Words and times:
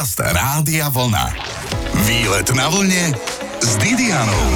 Podcast 0.00 0.32
Rádia 0.32 0.88
Vlna. 0.88 1.28
Výlet 2.08 2.48
na 2.56 2.72
vlne 2.72 3.12
s 3.60 3.76
Didianou. 3.76 4.48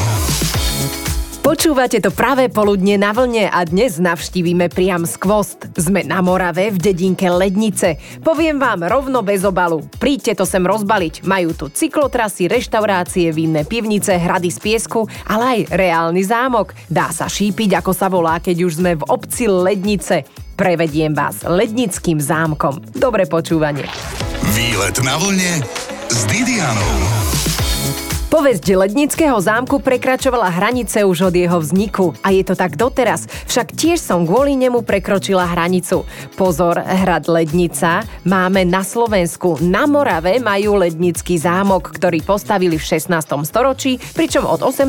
Počúvate 1.45 2.01
to 2.01 2.09
práve 2.09 2.49
poludne 2.49 2.97
na 2.97 3.13
vlne 3.13 3.53
a 3.53 3.61
dnes 3.69 4.01
navštívime 4.01 4.73
priam 4.73 5.05
skvost. 5.05 5.69
Sme 5.77 6.01
na 6.01 6.25
Morave 6.25 6.73
v 6.73 6.81
dedinke 6.81 7.29
Lednice. 7.29 8.01
Poviem 8.25 8.57
vám 8.57 8.89
rovno 8.89 9.21
bez 9.21 9.45
obalu. 9.45 9.85
Príďte 10.01 10.41
to 10.41 10.49
sem 10.49 10.65
rozbaliť. 10.65 11.29
Majú 11.29 11.53
tu 11.53 11.69
cyklotrasy, 11.69 12.49
reštaurácie, 12.49 13.29
vinné 13.29 13.69
pivnice, 13.69 14.17
hrady 14.17 14.49
z 14.49 14.59
piesku, 14.65 15.05
ale 15.29 15.45
aj 15.45 15.77
reálny 15.77 16.25
zámok. 16.25 16.73
Dá 16.89 17.13
sa 17.13 17.29
šípiť, 17.29 17.85
ako 17.85 17.93
sa 17.93 18.09
volá, 18.09 18.41
keď 18.41 18.65
už 18.65 18.81
sme 18.81 18.97
v 18.97 19.05
obci 19.13 19.45
Lednice. 19.45 20.25
Prevediem 20.57 21.13
vás 21.13 21.45
lednickým 21.45 22.17
zámkom. 22.17 22.81
Dobre 22.97 23.29
počúvanie. 23.29 23.85
Výlet 24.43 24.99
na 25.05 25.17
vlne 25.17 25.63
s 26.11 26.25
Didianou. 26.27 27.44
Povesť 28.35 28.75
Lednického 28.75 29.39
zámku 29.39 29.79
prekračovala 29.79 30.51
hranice 30.51 31.07
už 31.07 31.31
od 31.31 31.35
jeho 31.39 31.55
vzniku 31.63 32.19
a 32.19 32.35
je 32.35 32.43
to 32.43 32.59
tak 32.59 32.75
doteraz, 32.75 33.31
však 33.47 33.71
tiež 33.71 34.03
som 34.03 34.27
kvôli 34.27 34.59
nemu 34.59 34.83
prekročila 34.83 35.47
hranicu. 35.47 36.03
Pozor, 36.35 36.83
hrad 36.83 37.31
Lednica 37.31 38.03
máme 38.27 38.67
na 38.67 38.83
Slovensku. 38.83 39.63
Na 39.63 39.87
Morave 39.87 40.43
majú 40.43 40.83
Lednický 40.83 41.39
zámok, 41.39 41.95
ktorý 41.95 42.27
postavili 42.27 42.75
v 42.75 42.83
16. 42.83 43.07
storočí, 43.47 44.03
pričom 44.19 44.51
od 44.51 44.67
18. 44.67 44.83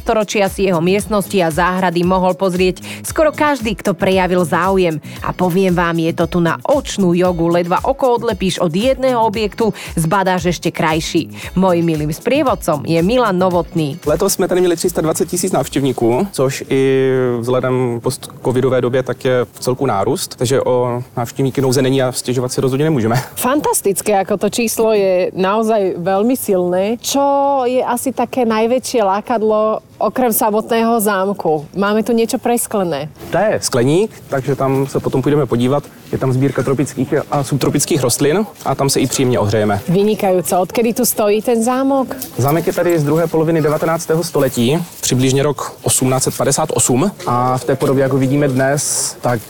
storočia 0.00 0.48
si 0.48 0.64
jeho 0.64 0.80
miestnosti 0.80 1.36
a 1.44 1.52
záhrady 1.52 2.00
mohol 2.00 2.32
pozrieť 2.32 2.80
skoro 3.04 3.28
každý, 3.28 3.76
kto 3.76 3.92
prejavil 3.92 4.48
záujem. 4.48 5.04
A 5.20 5.36
poviem 5.36 5.76
vám, 5.76 6.00
je 6.00 6.16
to 6.16 6.24
tu 6.32 6.38
na 6.40 6.56
očnú 6.64 7.12
jogu, 7.12 7.52
ledva 7.52 7.76
oko 7.84 8.16
odlepíš 8.16 8.56
od 8.56 8.72
jedného 8.72 9.20
objektu, 9.20 9.76
zbadáš 10.00 10.56
ešte 10.56 10.72
krajší. 10.72 11.28
Mojím 11.60 11.92
milým 11.92 12.12
sprievodcom 12.16 12.85
je 12.86 13.02
Milan 13.02 13.38
Novotný. 13.38 13.98
Letos 14.06 14.32
jsme 14.32 14.48
tady 14.48 14.60
měli 14.60 14.76
320 14.76 15.28
tisíc 15.28 15.52
návštěvníků, 15.52 16.26
což 16.32 16.64
i 16.68 17.10
vzhledem 17.40 18.00
post-covidové 18.02 18.80
době 18.80 19.02
tak 19.02 19.24
je 19.24 19.44
v 19.52 19.58
celku 19.60 19.86
nárůst, 19.86 20.36
takže 20.36 20.62
o 20.62 21.02
návštěvníky 21.16 21.60
nouze 21.60 21.82
není 21.82 22.02
a 22.02 22.12
stěžovat 22.12 22.52
si 22.52 22.60
rozhodně 22.60 22.84
nemůžeme. 22.84 23.16
Fantastické, 23.34 24.18
ako 24.18 24.36
to 24.36 24.48
číslo 24.50 24.92
je 24.92 25.30
naozaj 25.34 25.98
veľmi 25.98 26.36
silné. 26.38 26.96
Čo 27.02 27.66
je 27.66 27.82
asi 27.82 28.12
také 28.12 28.46
najväčšie 28.46 29.02
lákadlo 29.02 29.82
okrem 29.98 30.32
samotného 30.32 31.00
zámku? 31.00 31.66
Máme 31.76 32.02
tu 32.02 32.12
niečo 32.12 32.38
presklené. 32.38 33.08
To 33.32 33.38
je 33.38 33.58
skleník, 33.60 34.10
takže 34.28 34.56
tam 34.56 34.86
se 34.86 35.00
potom 35.00 35.22
půjdeme 35.22 35.46
podívat. 35.46 35.84
Je 36.12 36.18
tam 36.18 36.32
sbírka 36.32 36.62
tropických 36.62 37.14
a 37.30 37.42
subtropických 37.42 38.02
rostlin 38.02 38.46
a 38.64 38.74
tam 38.74 38.90
se 38.90 39.00
i 39.00 39.06
příjemně 39.06 39.38
ohřejeme. 39.38 39.80
Vynikajúco. 39.88 40.60
Odkedy 40.60 40.94
tu 40.94 41.04
stojí 41.04 41.42
ten 41.42 41.64
zámok? 41.64 42.16
Zámek 42.36 42.66
je 42.66 42.72
tady 42.72 42.98
z 42.98 43.04
druhé 43.04 43.26
poloviny 43.26 43.62
19. 43.62 44.10
století, 44.22 44.78
přibližně 45.00 45.42
rok 45.42 45.76
1858 45.86 47.10
a 47.26 47.58
v 47.58 47.64
té 47.64 47.76
podobě, 47.76 48.02
jak 48.02 48.12
ho 48.12 48.18
vidíme 48.18 48.48
dnes, 48.48 49.16
tak 49.20 49.40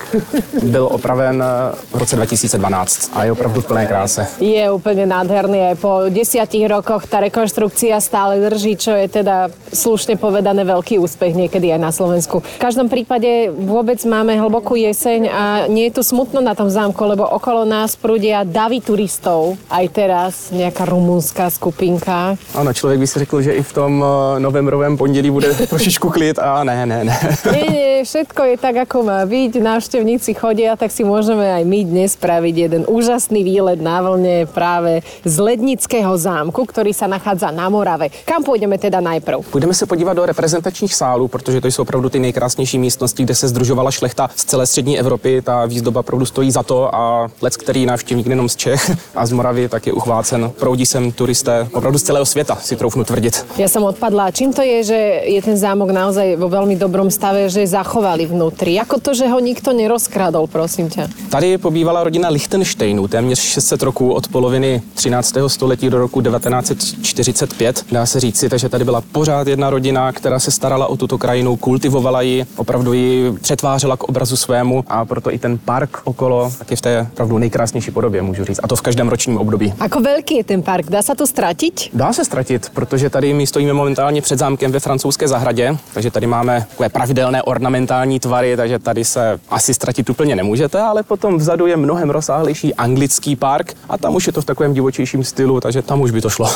byl 0.62 0.88
opraven 0.92 1.44
v 1.92 1.98
roce 1.98 2.16
2012 2.16 3.10
a 3.14 3.24
je 3.24 3.32
opravdu 3.32 3.60
v 3.60 3.66
plné 3.66 3.86
kráse. 3.86 4.26
Je 4.40 4.70
úplne 4.70 5.06
nádherný. 5.06 5.74
Po 5.80 6.06
desiatich 6.08 6.68
rokoch 6.68 7.04
tá 7.08 7.20
rekonštrukcia 7.20 8.00
stále 8.00 8.40
drží, 8.40 8.76
čo 8.76 8.92
je 8.94 9.08
teda 9.08 9.48
slušne 9.72 10.16
povedané 10.16 10.35
veľký 10.42 10.98
úspech 10.98 11.32
niekedy 11.38 11.70
aj 11.70 11.80
na 11.80 11.94
Slovensku. 11.94 12.42
V 12.42 12.60
každom 12.60 12.90
prípade 12.90 13.48
vôbec 13.54 14.02
máme 14.02 14.34
hlbokú 14.34 14.74
jeseň 14.74 15.20
a 15.30 15.42
nie 15.70 15.88
je 15.88 16.00
tu 16.00 16.02
smutno 16.02 16.42
na 16.42 16.58
tom 16.58 16.66
zámku, 16.66 16.98
lebo 17.06 17.22
okolo 17.22 17.62
nás 17.62 17.94
prúdia 17.94 18.42
davy 18.42 18.82
turistov. 18.82 19.54
Aj 19.70 19.86
teraz 19.86 20.50
nejaká 20.50 20.84
rumunská 20.84 21.48
skupinka. 21.48 22.34
Ano, 22.54 22.72
člověk 22.72 23.00
by 23.00 23.06
si 23.06 23.18
řekl, 23.18 23.36
že 23.42 23.52
i 23.52 23.62
v 23.62 23.72
tom 23.72 24.04
eh, 24.04 24.40
novembrovém 24.40 24.96
pondělí 24.96 25.30
bude 25.30 25.54
trošičku 25.72 26.10
klid 26.10 26.38
a 26.38 26.64
ne, 26.64 26.86
ne, 26.86 27.04
ne. 27.04 27.16
Nie, 27.56 27.70
nie, 27.70 28.04
všetko 28.04 28.42
je 28.42 28.56
tak, 28.58 28.76
ako 28.76 29.06
má 29.06 29.20
byť. 29.24 29.62
Návštevníci 29.62 30.34
chodia, 30.34 30.76
tak 30.76 30.90
si 30.92 31.06
môžeme 31.06 31.46
aj 31.46 31.64
my 31.64 31.80
dnes 31.86 32.12
spraviť 32.12 32.54
jeden 32.68 32.82
úžasný 32.84 33.40
výlet 33.46 33.80
na 33.80 34.02
vlne 34.02 34.44
práve 34.50 35.00
z 35.24 35.34
Lednického 35.38 36.12
zámku, 36.18 36.66
ktorý 36.66 36.90
sa 36.90 37.06
nachádza 37.06 37.54
na 37.54 37.70
Morave. 37.70 38.10
Kam 38.26 38.42
pôjdeme 38.42 38.76
teda 38.76 39.00
najprv? 39.00 39.40
Půjdeme 39.50 39.74
se 39.74 39.86
podívat 39.86 40.14
do 40.14 40.25
reprezentačních 40.26 40.94
sálů, 40.94 41.28
protože 41.28 41.60
to 41.60 41.68
jsou 41.68 41.82
opravdu 41.82 42.08
ty 42.08 42.18
nejkrásnější 42.18 42.78
místnosti, 42.78 43.22
kde 43.22 43.34
se 43.34 43.48
združovala 43.48 43.90
šlechta 43.90 44.30
z 44.36 44.44
celé 44.44 44.66
střední 44.66 44.98
Evropy. 44.98 45.42
Ta 45.42 45.66
výzdoba 45.66 46.00
opravdu 46.00 46.26
stojí 46.26 46.50
za 46.50 46.62
to 46.62 46.94
a 46.94 47.28
lec, 47.42 47.56
který 47.56 47.86
návštěvník 47.86 48.26
nejenom 48.26 48.48
z 48.48 48.56
Čech 48.56 48.90
a 49.14 49.26
z 49.26 49.32
Moravy, 49.32 49.68
tak 49.68 49.86
je 49.86 49.92
uchvácen. 49.92 50.50
Proudí 50.58 50.86
sem 50.86 51.12
turisté 51.12 51.68
opravdu 51.72 51.98
z 51.98 52.02
celého 52.02 52.26
světa, 52.26 52.58
si 52.60 52.76
troufnu 52.76 53.04
tvrdit. 53.04 53.46
Ja 53.58 53.68
som 53.68 53.84
odpadla. 53.84 54.30
Čím 54.30 54.52
to 54.52 54.62
je, 54.62 54.84
že 54.84 54.98
je 55.26 55.40
ten 55.42 55.56
zámok 55.56 55.90
naozaj 55.90 56.36
vo 56.36 56.48
veľmi 56.48 56.76
dobrom 56.76 57.10
stave, 57.10 57.48
že 57.48 57.66
zachovali 57.66 58.26
vnútri? 58.26 58.76
Ako 58.76 59.00
to, 59.00 59.14
že 59.14 59.28
ho 59.28 59.38
nikto 59.40 59.72
nerozkradol, 59.72 60.46
prosím 60.46 60.90
ťa? 60.90 61.08
Tady 61.30 61.58
pobývala 61.58 62.04
rodina 62.04 62.28
Lichtensteinů 62.28 63.08
téměř 63.08 63.38
600 63.38 63.82
roků 63.82 64.12
od 64.12 64.28
poloviny 64.28 64.82
13. 64.94 65.34
století 65.46 65.90
do 65.90 65.98
roku 65.98 66.20
1945, 66.22 67.84
dá 67.92 68.06
se 68.06 68.20
říci, 68.20 68.48
takže 68.48 68.68
tady 68.68 68.84
byla 68.84 69.00
pořád 69.12 69.46
jedna 69.46 69.70
rodina, 69.70 70.12
která 70.16 70.38
se 70.38 70.50
starala 70.50 70.86
o 70.86 70.96
tuto 70.96 71.18
krajinu, 71.18 71.56
kultivovala 71.56 72.22
ji, 72.22 72.46
opravdu 72.56 72.92
ji 72.92 73.32
přetvářela 73.32 73.96
k 73.96 74.04
obrazu 74.04 74.36
svému 74.36 74.84
a 74.88 75.04
proto 75.04 75.32
i 75.32 75.38
ten 75.38 75.58
park 75.58 76.00
okolo 76.04 76.52
tak 76.58 76.70
je 76.70 76.76
v 76.76 76.80
té 76.80 77.06
opravdu 77.12 77.38
nejkrásnější 77.38 77.90
podobě, 77.90 78.22
můžu 78.22 78.44
říct. 78.44 78.60
A 78.62 78.68
to 78.68 78.76
v 78.76 78.82
každém 78.82 79.08
ročním 79.08 79.38
období. 79.38 79.74
Ako 79.80 80.00
veľký 80.00 80.42
je 80.42 80.44
ten 80.44 80.62
park? 80.62 80.88
Dá 80.90 81.02
sa 81.02 81.14
tu 81.14 81.26
stratiť? 81.26 81.94
Dá 81.94 82.12
se 82.12 82.24
ztratit, 82.24 82.70
protože 82.74 83.10
tady 83.10 83.34
my 83.34 83.46
stojíme 83.46 83.72
momentálně 83.72 84.22
před 84.22 84.38
zámkem 84.38 84.72
ve 84.72 84.80
francouzské 84.80 85.28
zahradě, 85.28 85.76
takže 85.94 86.10
tady 86.10 86.26
máme 86.26 86.66
takové 86.68 86.88
pravidelné 86.88 87.42
ornamentální 87.42 88.20
tvary, 88.20 88.56
takže 88.56 88.78
tady 88.78 89.04
se 89.04 89.40
asi 89.50 89.74
ztratit 89.74 90.10
úplně 90.10 90.36
nemůžete, 90.36 90.80
ale 90.80 91.02
potom 91.02 91.38
vzadu 91.38 91.66
je 91.66 91.76
mnohem 91.76 92.10
rozsáhlejší 92.10 92.74
anglický 92.74 93.36
park 93.36 93.74
a 93.88 93.98
tam 93.98 94.14
už 94.14 94.26
je 94.26 94.32
to 94.32 94.40
v 94.40 94.44
takovém 94.44 94.74
divočejším 94.74 95.24
stylu, 95.24 95.60
takže 95.60 95.82
tam 95.82 96.00
už 96.00 96.10
by 96.10 96.20
to 96.20 96.30
šlo. 96.30 96.48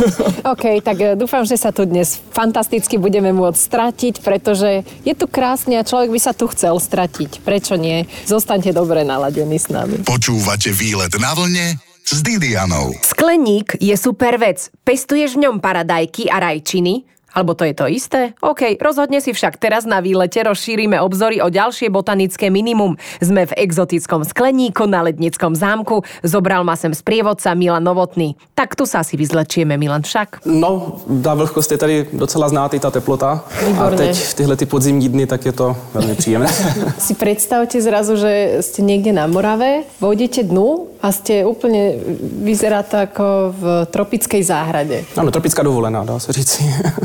OK, 0.52 0.64
tak 0.82 1.00
eh, 1.00 1.16
dúfam, 1.16 1.44
že 1.44 1.56
sa 1.56 1.72
tu 1.72 1.84
dnes 1.84 2.20
fantasticky 2.30 2.98
budeme 3.06 3.30
môcť 3.30 3.54
stratiť, 3.54 4.14
pretože 4.26 4.82
je 5.06 5.14
tu 5.14 5.30
krásne 5.30 5.78
a 5.78 5.86
človek 5.86 6.10
by 6.10 6.18
sa 6.18 6.34
tu 6.34 6.50
chcel 6.50 6.74
stratiť. 6.74 7.46
Prečo 7.46 7.78
nie? 7.78 8.02
Zostaňte 8.26 8.74
dobre 8.74 9.06
naladení 9.06 9.62
s 9.62 9.70
nami. 9.70 10.02
Počúvate 10.02 10.74
výlet 10.74 11.14
na 11.22 11.30
vlne 11.38 11.78
s 12.02 12.18
Didianou. 12.22 12.94
Skleník 13.02 13.78
je 13.78 13.94
super 13.94 14.38
vec. 14.42 14.74
Pestuješ 14.82 15.38
v 15.38 15.46
ňom 15.46 15.62
paradajky 15.62 16.26
a 16.26 16.42
rajčiny? 16.42 17.15
Alebo 17.36 17.52
to 17.52 17.68
je 17.68 17.74
to 17.76 17.84
isté? 17.84 18.32
OK, 18.40 18.80
rozhodne 18.80 19.20
si 19.20 19.36
však 19.36 19.60
teraz 19.60 19.84
na 19.84 20.00
výlete 20.00 20.40
rozšírime 20.40 20.96
obzory 21.04 21.44
o 21.44 21.52
ďalšie 21.52 21.92
botanické 21.92 22.48
minimum. 22.48 22.96
Sme 23.20 23.44
v 23.44 23.52
exotickom 23.60 24.24
skleníku 24.24 24.88
na 24.88 25.04
Lednickom 25.04 25.52
zámku. 25.52 26.00
Zobral 26.24 26.64
ma 26.64 26.80
sem 26.80 26.96
sprievodca 26.96 27.52
Milan 27.52 27.84
Novotný. 27.84 28.40
Tak 28.56 28.72
tu 28.72 28.88
sa 28.88 29.04
asi 29.04 29.20
vyzlečieme, 29.20 29.76
Milan 29.76 30.00
však. 30.00 30.48
No, 30.48 30.96
ta 31.20 31.36
vlhkost 31.36 31.68
je 31.72 31.78
tady 31.78 31.96
docela 32.16 32.48
znát, 32.48 32.72
i 32.74 32.80
ta 32.80 32.90
teplota. 32.90 33.44
Výborně. 33.66 33.94
A 33.94 33.96
teď 33.96 34.16
v 34.16 34.34
tyhle 34.34 34.56
ty 34.56 34.66
podzimní 34.66 35.08
dny, 35.08 35.26
tak 35.26 35.44
je 35.44 35.52
to 35.52 35.76
velmi 35.94 36.14
příjemné. 36.14 36.48
Si 36.98 37.14
predstavte 37.14 37.76
zrazu, 37.82 38.16
že 38.16 38.62
ste 38.64 38.80
niekde 38.82 39.12
na 39.12 39.26
Morave, 39.28 39.84
vojdete 40.00 40.42
dnu 40.48 40.96
a 41.02 41.12
ste 41.12 41.44
úplne, 41.44 41.98
vyzerá 42.42 42.82
to 42.82 42.96
ako 42.96 43.26
v 43.52 43.62
tropickej 43.92 44.42
záhrade. 44.42 45.04
ano, 45.16 45.30
tropická 45.30 45.62
dovolená, 45.62 46.04
dá 46.04 46.18
se 46.18 46.32
říct. 46.32 46.62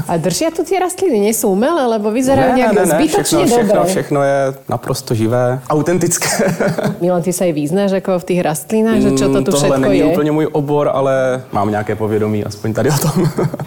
A 0.08 0.18
držia 0.22 0.50
tu 0.50 0.62
tie 0.62 0.78
rastliny, 0.78 1.18
nie 1.20 1.34
sú 1.34 1.50
umelé, 1.50 1.84
lebo 1.90 2.08
vyzerajú 2.08 2.54
nejak 2.54 2.78
zbytočne 2.88 3.42
všechno, 3.42 3.58
všechno, 3.58 3.74
dobre. 3.76 3.90
všechno 3.90 4.20
je 4.22 4.38
naprosto 4.70 5.12
živé, 5.12 5.60
autentické. 5.66 6.30
Milan, 7.04 7.20
ty 7.20 7.34
sa 7.34 7.44
aj 7.44 7.54
vyznáš 7.54 7.92
ako 7.98 8.22
v 8.22 8.26
tých 8.26 8.42
rastlinách, 8.42 9.00
že 9.02 9.10
čo 9.18 9.26
to 9.28 9.40
tu 9.42 9.50
Mm, 9.52 9.58
Tohle 9.58 9.68
všetko 9.68 9.82
není 9.82 10.00
je? 10.00 10.06
úplně 10.06 10.32
můj 10.32 10.48
obor, 10.52 10.92
ale 10.94 11.44
mám 11.52 11.70
nějaké 11.70 11.96
povědomí, 11.96 12.44
aspoň 12.44 12.74
tady 12.74 12.90
o 12.90 12.98
tom. 12.98 13.18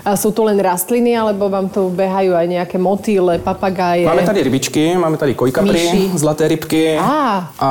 A 0.04 0.16
sú 0.16 0.30
tu 0.30 0.44
len 0.44 0.60
rastliny, 0.60 1.18
alebo 1.18 1.48
vám 1.48 1.68
tu 1.68 1.90
behajú 1.90 2.36
aj 2.36 2.46
nejaké 2.46 2.76
motýle, 2.78 3.38
papagáje? 3.40 4.04
Máme 4.06 4.22
tady 4.22 4.42
rybičky, 4.42 4.94
máme 4.96 5.16
tady 5.16 5.34
kojkapry, 5.34 5.72
Myši. 5.72 6.10
zlaté 6.14 6.48
rybky 6.48 6.98
Á. 7.00 7.50
a 7.60 7.70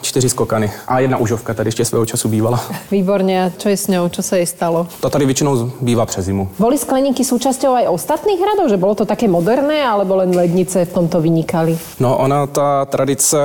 čtyři 0.00 0.28
skokany. 0.28 0.70
A 0.88 1.00
jedna 1.00 1.16
užovka 1.18 1.54
tady 1.54 1.68
ještě 1.68 1.84
svého 1.84 2.06
času 2.06 2.28
bývala. 2.28 2.60
Výborne, 2.92 3.32
a 3.44 3.50
čo 3.56 3.68
je 3.68 3.76
s 3.76 3.88
ňou? 3.88 4.08
Čo 4.08 4.22
sa 4.22 4.36
jej 4.36 4.46
stalo? 4.46 4.86
Ta 5.00 5.08
tady 5.10 5.26
většinou 5.26 5.72
bývá 5.80 6.06
přes 6.06 6.24
zimu. 6.24 6.48
Boli 6.58 6.78
skleníky 6.78 7.24
súčasťou 7.24 7.74
aj 7.74 7.84
ostatných 7.88 8.19
ostatných 8.20 8.44
hradov, 8.44 8.68
že 8.68 8.76
bolo 8.76 8.92
to 8.92 9.08
také 9.08 9.24
moderné, 9.24 9.80
alebo 9.80 10.20
len 10.20 10.28
lednice 10.36 10.84
v 10.84 10.92
tomto 10.92 11.24
vynikali? 11.24 11.72
No 12.04 12.20
ona, 12.20 12.44
ta 12.46 12.84
tradice 12.84 13.40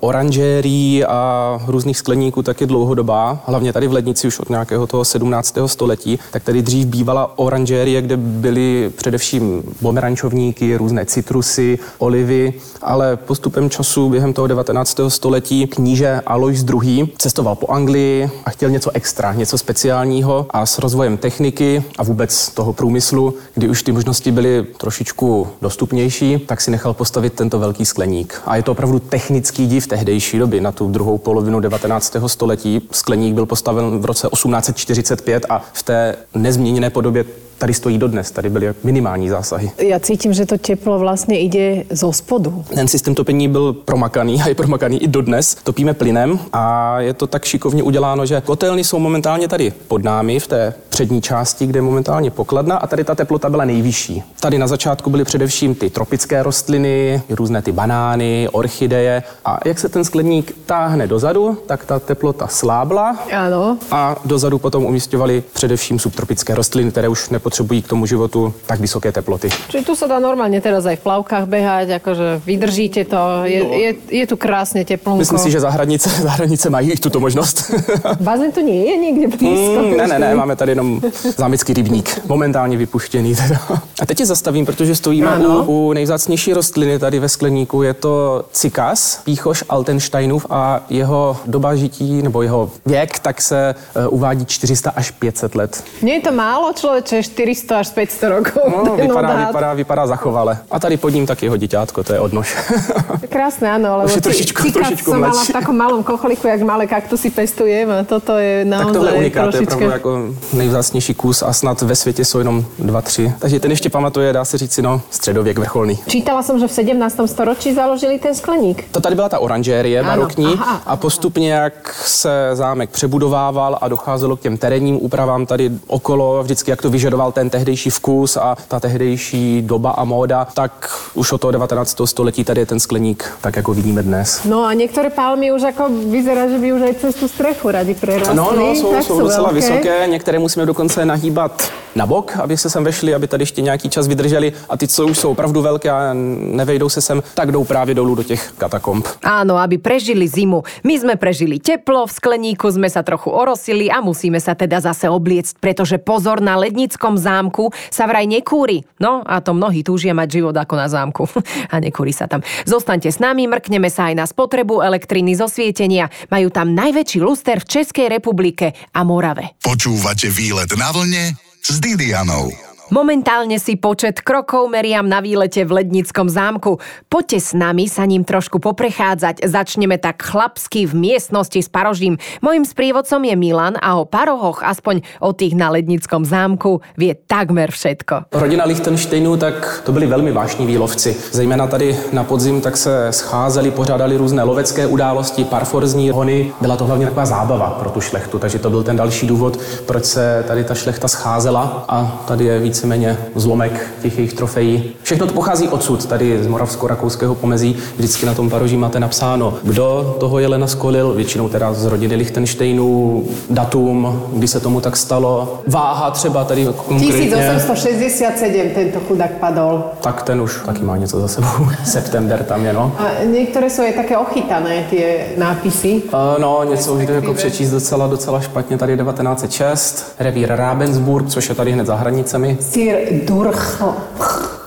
oranžérií 0.00 1.04
a 1.04 1.58
různých 1.66 1.98
skleníků 1.98 2.42
tak 2.42 2.60
je 2.60 2.66
dlouhodobá, 2.66 3.42
hlavně 3.46 3.72
tady 3.72 3.86
v 3.86 3.92
Lednici 3.92 4.26
už 4.26 4.38
od 4.38 4.50
nějakého 4.50 4.86
toho 4.86 5.04
17. 5.04 5.58
století, 5.66 6.18
tak 6.30 6.42
tady 6.42 6.62
dřív 6.62 6.86
bývala 6.86 7.38
oranžérie, 7.38 8.02
kde 8.02 8.16
byly 8.16 8.92
především 8.96 9.62
pomerančovníky, 9.82 10.76
různé 10.76 11.06
citrusy, 11.06 11.78
olivy, 11.98 12.54
ale 12.82 13.16
postupem 13.16 13.70
času 13.70 14.08
během 14.08 14.32
toho 14.32 14.46
19. 14.46 15.00
století 15.08 15.66
kníže 15.66 16.22
Alois 16.26 16.62
II. 16.62 17.08
cestoval 17.18 17.54
po 17.54 17.66
Anglii 17.66 18.30
a 18.44 18.50
chtěl 18.50 18.70
něco 18.70 18.90
extra, 18.94 19.32
něco 19.32 19.58
speciálního 19.58 20.46
a 20.50 20.66
s 20.66 20.78
rozvojem 20.78 21.16
techniky 21.16 21.84
a 21.98 22.04
vůbec 22.04 22.48
toho 22.48 22.72
průmyslu, 22.72 23.34
kdy 23.54 23.68
už 23.68 23.82
ty 23.82 23.92
možnosti 24.04 24.32
byly 24.32 24.66
trošičku 24.76 25.48
dostupnější, 25.62 26.38
tak 26.38 26.60
si 26.60 26.70
nechal 26.70 26.94
postavit 26.94 27.32
tento 27.32 27.58
velký 27.58 27.84
skleník. 27.84 28.42
A 28.46 28.56
je 28.56 28.62
to 28.62 28.72
opravdu 28.72 28.98
technický 28.98 29.66
div 29.66 29.86
tehdejší 29.86 30.38
doby 30.38 30.60
na 30.60 30.72
tu 30.72 30.88
druhou 30.88 31.18
polovinu 31.18 31.60
19. 31.60 32.16
století. 32.26 32.88
Skleník 32.90 33.34
byl 33.34 33.46
postaven 33.46 33.98
v 33.98 34.04
roce 34.04 34.28
1845 34.32 35.46
a 35.48 35.62
v 35.72 35.82
té 35.82 36.16
nezměněné 36.34 36.90
podobě 36.90 37.24
tady 37.58 37.74
stojí 37.74 37.98
dodnes. 37.98 38.30
Tady 38.30 38.50
byly 38.50 38.74
minimální 38.84 39.28
zásahy. 39.28 39.70
Ja 39.78 39.98
cítim, 40.00 40.32
že 40.32 40.46
to 40.46 40.58
teplo 40.58 40.98
vlastne 40.98 41.36
ide 41.38 41.84
zo 41.90 42.12
spodu. 42.12 42.64
Ten 42.74 42.88
systém 42.88 43.14
topení 43.14 43.48
byl 43.48 43.72
promakaný 43.72 44.42
a 44.42 44.48
je 44.48 44.54
promakaný 44.54 45.02
i 45.02 45.08
dodnes. 45.08 45.56
Topíme 45.64 45.94
plynem 45.94 46.38
a 46.52 47.00
je 47.00 47.14
to 47.14 47.26
tak 47.26 47.44
šikovně 47.44 47.82
uděláno, 47.82 48.26
že 48.26 48.40
kotelny 48.40 48.84
jsou 48.84 48.98
momentálně 48.98 49.48
tady 49.48 49.72
pod 49.88 50.04
námi 50.04 50.40
v 50.40 50.46
té 50.46 50.74
přední 50.88 51.22
části, 51.22 51.66
kde 51.66 51.78
je 51.78 51.82
momentálně 51.82 52.30
pokladna 52.30 52.76
a 52.76 52.86
tady 52.86 53.04
ta 53.04 53.14
teplota 53.14 53.50
byla 53.50 53.64
nejvyšší. 53.64 54.22
Tady 54.40 54.58
na 54.58 54.66
začátku 54.66 55.10
byly 55.10 55.24
především 55.24 55.74
ty 55.74 55.90
tropické 55.90 56.42
rostliny, 56.42 57.22
různé 57.30 57.62
ty 57.62 57.72
banány, 57.72 58.48
orchideje 58.52 59.22
a 59.44 59.58
jak 59.64 59.78
se 59.78 59.88
ten 59.88 60.04
skleník 60.04 60.56
táhne 60.66 61.06
dozadu, 61.06 61.58
tak 61.66 61.84
ta 61.84 61.98
teplota 61.98 62.46
slábla 62.46 63.16
Áno. 63.32 63.78
a 63.90 64.16
dozadu 64.24 64.58
potom 64.58 64.84
umístěvali 64.84 65.42
především 65.52 65.98
subtropické 65.98 66.54
rostliny, 66.54 66.90
které 66.90 67.08
už 67.08 67.28
nepotřebují 67.44 67.82
k 67.82 67.88
tomu 67.88 68.06
životu 68.06 68.54
tak 68.66 68.80
vysoké 68.80 69.12
teploty. 69.12 69.48
Čiže 69.68 69.84
tu 69.84 69.92
sa 69.92 70.08
dá 70.08 70.16
normálne 70.16 70.56
teraz 70.64 70.88
aj 70.88 70.96
v 70.96 71.04
plavkách 71.04 71.44
behať, 71.44 72.00
akože 72.00 72.40
vydržíte 72.40 73.04
to, 73.04 73.44
je, 73.44 73.60
No. 73.60 73.68
je, 73.76 73.90
je 74.08 74.24
tu 74.24 74.36
krásne 74.40 74.80
teplnko. 74.84 75.20
Myslím 75.20 75.38
si, 75.38 75.50
že 75.52 75.60
zahradnice, 75.60 76.08
zahradnice 76.28 76.70
mají 76.72 76.90
i 76.92 76.96
tuto 76.96 77.20
možnost. 77.20 77.68
Bazén 78.24 78.48
tu 78.52 78.64
nie 78.64 78.80
je 78.88 78.96
niekde 78.96 79.26
blízko. 79.36 79.80
Mm, 79.84 79.96
ne, 79.96 80.06
ne, 80.08 80.18
ne, 80.18 80.34
máme 80.34 80.56
tady 80.56 80.72
jenom 80.72 81.00
zámecký 81.36 81.72
rybník, 81.76 82.24
momentálně 82.24 82.76
vypuštěný. 82.76 83.36
Teda. 83.36 83.60
A 84.00 84.06
teď 84.06 84.20
je 84.20 84.26
zastavím, 84.26 84.64
protože 84.66 84.96
stojíme 84.96 85.28
Ano. 85.28 85.64
u, 85.68 85.88
u 85.88 85.92
nejvzácnější 85.92 86.52
rostliny 86.52 86.98
tady 86.98 87.18
ve 87.20 87.28
skleníku. 87.28 87.82
Je 87.82 87.94
to 87.94 88.44
cikas, 88.52 89.20
píchoš 89.24 89.64
Altensteinův 89.68 90.46
a 90.50 90.80
jeho 90.90 91.36
doba 91.46 91.74
žití, 91.76 92.22
nebo 92.22 92.42
jeho 92.42 92.70
věk, 92.86 93.18
tak 93.18 93.42
se 93.42 93.74
uh, 94.08 94.14
uvádí 94.14 94.46
400 94.46 94.90
až 94.96 95.10
500 95.10 95.54
let. 95.54 95.84
Nie 96.02 96.14
je 96.14 96.20
to 96.20 96.32
málo, 96.32 96.72
človeče, 96.72 97.22
400 97.34 97.78
až 97.78 97.88
500 97.90 98.30
rokov. 98.30 98.62
No, 98.86 98.96
vypadá, 99.02 99.46
vypadá, 99.46 99.74
vypadá 99.74 100.06
zachovale. 100.06 100.58
A 100.70 100.80
tady 100.80 100.96
pod 100.96 101.08
ním 101.10 101.26
taky 101.26 101.46
jeho 101.46 101.56
děťátko, 101.56 102.04
to 102.04 102.12
je 102.12 102.20
odnož. 102.20 102.56
Krásne, 103.28 103.66
áno, 103.74 103.98
lebo 103.98 104.06
Už 104.06 104.14
je 104.14 104.22
trošičku- 104.22 104.62
cikát 104.62 104.82
trošičku 104.86 105.10
som 105.10 105.18
mala 105.20 105.42
v 105.42 105.50
takom 105.50 105.74
malom 105.76 106.02
kocholiku, 106.06 106.46
jak 106.46 106.62
malé 106.62 106.86
kaktusy 106.86 107.30
pestujem 107.30 107.90
a 107.90 108.04
toto 108.06 108.38
je 108.38 108.62
tak 108.62 108.70
naozaj 108.70 108.92
tohle 108.94 109.10
je 109.10 109.18
unikát, 109.18 109.50
to 109.50 109.56
je 109.56 109.62
opravdu 109.62 109.90
jako 109.90 110.10
nejvzácnější 110.52 111.14
kus 111.14 111.42
a 111.42 111.52
snad 111.52 111.82
ve 111.82 111.94
světě 111.96 112.24
jsou 112.24 112.38
jenom 112.38 112.64
dva, 112.78 113.02
tři. 113.02 113.32
Takže 113.38 113.60
ten 113.60 113.70
ještě 113.70 113.90
pamatuje, 113.90 114.32
dá 114.32 114.44
se 114.44 114.58
říct, 114.58 114.78
no, 114.78 115.00
středověk 115.10 115.58
vrcholný. 115.58 115.98
Čítala 116.06 116.42
som, 116.42 116.58
že 116.58 116.68
v 116.68 116.72
17. 116.72 117.16
storočí 117.26 117.74
založili 117.74 118.18
ten 118.18 118.34
skleník. 118.34 118.84
To 118.90 119.00
tady 119.00 119.14
byla 119.14 119.28
ta 119.28 119.38
oranžérie 119.38 120.00
Ano, 120.00 120.08
barokní 120.08 120.46
aha, 120.54 120.82
a 120.86 120.96
postupně, 120.96 121.52
jak 121.52 121.94
se 122.06 122.50
zámek 122.52 122.90
přebudovával 122.90 123.78
a 123.80 123.88
docházelo 123.88 124.36
k 124.36 124.40
těm 124.40 124.56
terénním 124.56 124.98
úpravám 125.02 125.46
tady 125.46 125.70
okolo, 125.86 126.42
vždycky 126.42 126.70
jak 126.70 126.82
to 126.82 126.90
vyžadoval 126.90 127.23
ten 127.32 127.50
tehdejší 127.50 127.90
vkus 127.90 128.36
a 128.36 128.56
ta 128.68 128.80
tehdejší 128.80 129.62
doba 129.62 129.90
a 129.90 130.04
móda, 130.04 130.44
tak 130.54 130.90
už 131.14 131.32
od 131.32 131.40
toho 131.40 131.50
19. 131.50 132.00
století 132.04 132.44
tady 132.44 132.60
je 132.60 132.66
ten 132.66 132.80
skleník, 132.80 133.24
tak 133.40 133.56
jako 133.56 133.74
vidíme 133.74 134.02
dnes. 134.02 134.44
No 134.44 134.64
a 134.64 134.72
niektoré 134.74 135.10
palmy 135.10 135.52
už 135.52 135.62
ako 135.62 135.88
vyzerá, 136.10 136.48
že 136.48 136.58
by 136.58 136.72
už 136.72 136.82
aj 136.82 136.94
cez 136.94 137.14
tú 137.14 137.28
strechu 137.28 137.70
radi 137.70 137.94
prerastli. 137.94 138.36
No, 138.36 138.52
no, 138.56 138.74
jsou, 138.74 138.92
tak 138.92 139.02
jsou 139.02 139.20
docela 139.20 139.48
veľké. 139.48 139.54
vysoké, 139.54 140.06
některé 140.06 140.38
musíme 140.38 140.66
dokonce 140.66 141.04
nahýbat 141.04 141.72
na 141.94 142.06
bok, 142.06 142.36
aby 142.36 142.56
se 142.56 142.70
sem 142.70 142.84
vešly, 142.84 143.14
aby 143.14 143.26
tady 143.26 143.42
ještě 143.42 143.62
nějaký 143.62 143.88
čas 143.88 144.08
vydrželi 144.08 144.52
a 144.68 144.76
ty, 144.76 144.88
co 144.88 145.06
už 145.06 145.18
jsou 145.18 145.30
opravdu 145.30 145.62
velké 145.62 145.90
a 145.90 146.10
nevejdou 146.38 146.88
se 146.88 147.00
sem, 147.00 147.22
tak 147.34 147.52
jdou 147.52 147.64
právě 147.64 147.94
dolů 147.94 148.14
do 148.14 148.22
těch 148.22 148.52
katakomb. 148.58 149.06
Áno, 149.22 149.58
aby 149.58 149.78
prežili 149.78 150.28
zimu. 150.28 150.62
My 150.84 150.94
sme 150.98 151.14
prežili 151.16 151.58
teplo, 151.62 152.06
v 152.06 152.12
skleníku 152.12 152.66
sme 152.70 152.90
sa 152.90 153.06
trochu 153.06 153.30
orosili 153.30 153.86
a 153.90 154.02
musíme 154.02 154.40
sa 154.42 154.54
teda 154.58 154.80
zase 154.82 155.06
obliecť, 155.08 155.62
pretože 155.62 155.96
pozor 156.02 156.42
na 156.42 156.58
lednickom 156.58 157.13
zámku 157.16 157.70
sa 157.88 158.04
vraj 158.04 158.28
nekúri. 158.28 158.82
No 159.00 159.22
a 159.24 159.40
to 159.40 159.56
mnohí 159.56 159.86
túžia 159.86 160.12
mať 160.12 160.40
život 160.40 160.56
ako 160.56 160.74
na 160.74 160.86
zámku. 160.90 161.24
a 161.72 161.78
nekúri 161.80 162.12
sa 162.12 162.26
tam. 162.26 162.42
Zostaňte 162.66 163.08
s 163.10 163.22
nami, 163.22 163.46
mrkneme 163.46 163.88
sa 163.88 164.10
aj 164.10 164.14
na 164.18 164.26
spotrebu 164.26 164.82
elektriny 164.82 165.38
zo 165.38 165.46
svietenia. 165.46 166.10
Majú 166.28 166.48
tam 166.50 166.74
najväčší 166.74 167.18
luster 167.22 167.62
v 167.62 167.68
Českej 167.80 168.06
republike 168.10 168.74
a 168.92 169.00
Morave. 169.06 169.56
Počúvate 169.62 170.28
výlet 170.28 170.70
na 170.74 170.90
vlne 170.90 171.34
s 171.64 171.80
Didianou. 171.80 172.73
Momentálne 172.92 173.56
si 173.56 173.80
počet 173.80 174.20
krokov 174.20 174.68
meriam 174.68 175.08
na 175.08 175.24
výlete 175.24 175.64
v 175.64 175.80
Lednickom 175.80 176.28
zámku. 176.28 176.76
Poďte 177.08 177.40
s 177.40 177.50
nami 177.56 177.88
sa 177.88 178.04
ním 178.04 178.28
trošku 178.28 178.60
poprechádzať. 178.60 179.40
Začneme 179.40 179.96
tak 179.96 180.20
chlapsky 180.20 180.84
v 180.84 180.92
miestnosti 180.92 181.56
s 181.64 181.72
parožím. 181.72 182.20
Mojím 182.44 182.68
sprievodcom 182.68 183.24
je 183.24 183.36
Milan 183.40 183.80
a 183.80 183.96
o 183.96 184.04
parohoch, 184.04 184.60
aspoň 184.60 185.00
o 185.24 185.32
tých 185.32 185.56
na 185.56 185.72
Lednickom 185.72 186.28
zámku, 186.28 186.84
vie 187.00 187.16
takmer 187.16 187.72
všetko. 187.72 188.28
Rodina 188.36 188.64
Lichtensteinů, 188.68 189.36
tak 189.36 189.82
to 189.84 189.92
byli 189.92 190.06
velmi 190.06 190.32
vášniví 190.32 190.78
lovci. 190.78 191.16
Zejména 191.32 191.66
tady 191.66 191.96
na 192.12 192.24
podzim 192.24 192.60
tak 192.60 192.76
se 192.76 193.12
scházeli, 193.12 193.70
pořádali 193.70 194.16
různé 194.16 194.42
lovecké 194.42 194.86
události, 194.86 195.44
parforzní 195.44 196.10
hony. 196.10 196.52
Byla 196.60 196.76
to 196.76 196.84
hlavně 196.84 197.06
taková 197.06 197.26
zábava 197.26 197.70
pro 197.70 197.90
tu 197.90 198.00
šlechtu, 198.00 198.38
takže 198.38 198.58
to 198.58 198.70
byl 198.70 198.82
ten 198.82 198.96
další 198.96 199.26
důvod, 199.26 199.56
proč 199.86 200.04
se 200.04 200.44
tady 200.48 200.64
ta 200.64 200.74
šlechta 200.74 201.08
scházela 201.08 201.84
a 201.88 202.24
tady 202.28 202.44
je 202.44 202.60
víceméně 202.74 203.18
zlomek 203.34 203.86
těch 204.02 204.18
jejich 204.18 204.32
trofejí. 204.32 204.92
Všechno 205.02 205.26
to 205.26 205.32
pochází 205.32 205.68
odsud, 205.68 206.06
tady 206.06 206.42
z 206.42 206.46
moravsko-rakouského 206.46 207.34
pomezí. 207.34 207.76
Vždycky 207.96 208.26
na 208.26 208.34
tom 208.34 208.50
paroží 208.50 208.76
máte 208.76 209.00
napsáno, 209.00 209.54
kdo 209.62 210.16
toho 210.20 210.38
jelena 210.38 210.66
skolil, 210.66 211.14
většinou 211.14 211.48
teda 211.48 211.72
z 211.72 211.84
rodiny 211.84 212.14
Lichtensteinů, 212.14 213.24
datum, 213.50 214.22
kdy 214.32 214.48
se 214.48 214.60
tomu 214.60 214.80
tak 214.80 214.96
stalo, 214.96 215.62
váha 215.66 216.10
třeba 216.10 216.44
tady 216.44 216.66
konkrétně. 216.86 217.26
1867 217.26 218.70
tento 218.74 219.00
chudák 219.00 219.30
padol. 219.30 219.84
Tak 220.00 220.22
ten 220.22 220.40
už 220.40 220.60
taky 220.66 220.82
má 220.82 220.96
něco 220.96 221.20
za 221.20 221.28
sebou. 221.28 221.66
September 221.84 222.44
tam 222.44 222.64
je, 222.64 222.72
no. 222.72 222.92
A 222.98 223.22
niektoré 223.30 223.70
sú 223.70 223.86
aj 223.86 223.94
také 224.02 224.18
ochytané, 224.18 224.90
tie 224.90 225.38
nápisy. 225.38 226.02
Uh, 226.10 226.42
no, 226.42 226.64
něco 226.64 226.94
už 226.94 227.06
jde 227.06 227.14
jako 227.14 227.34
přečíst 227.34 227.70
docela, 227.70 228.06
docela 228.06 228.40
špatně. 228.40 228.78
Tady 228.78 228.96
1906, 228.96 230.14
revír 230.18 230.48
Ravensburg, 230.54 231.28
což 231.28 231.48
je 231.48 231.54
tady 231.54 231.72
hned 231.72 231.86
za 231.86 231.94
hranicemi. 231.94 232.58
Sir 232.70 232.96
Durchl. 233.24 233.94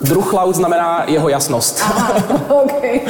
Druchlaut 0.02 0.56
znamená 0.56 1.04
jeho 1.08 1.30
jasnost. 1.30 1.84
okay. 2.50 3.02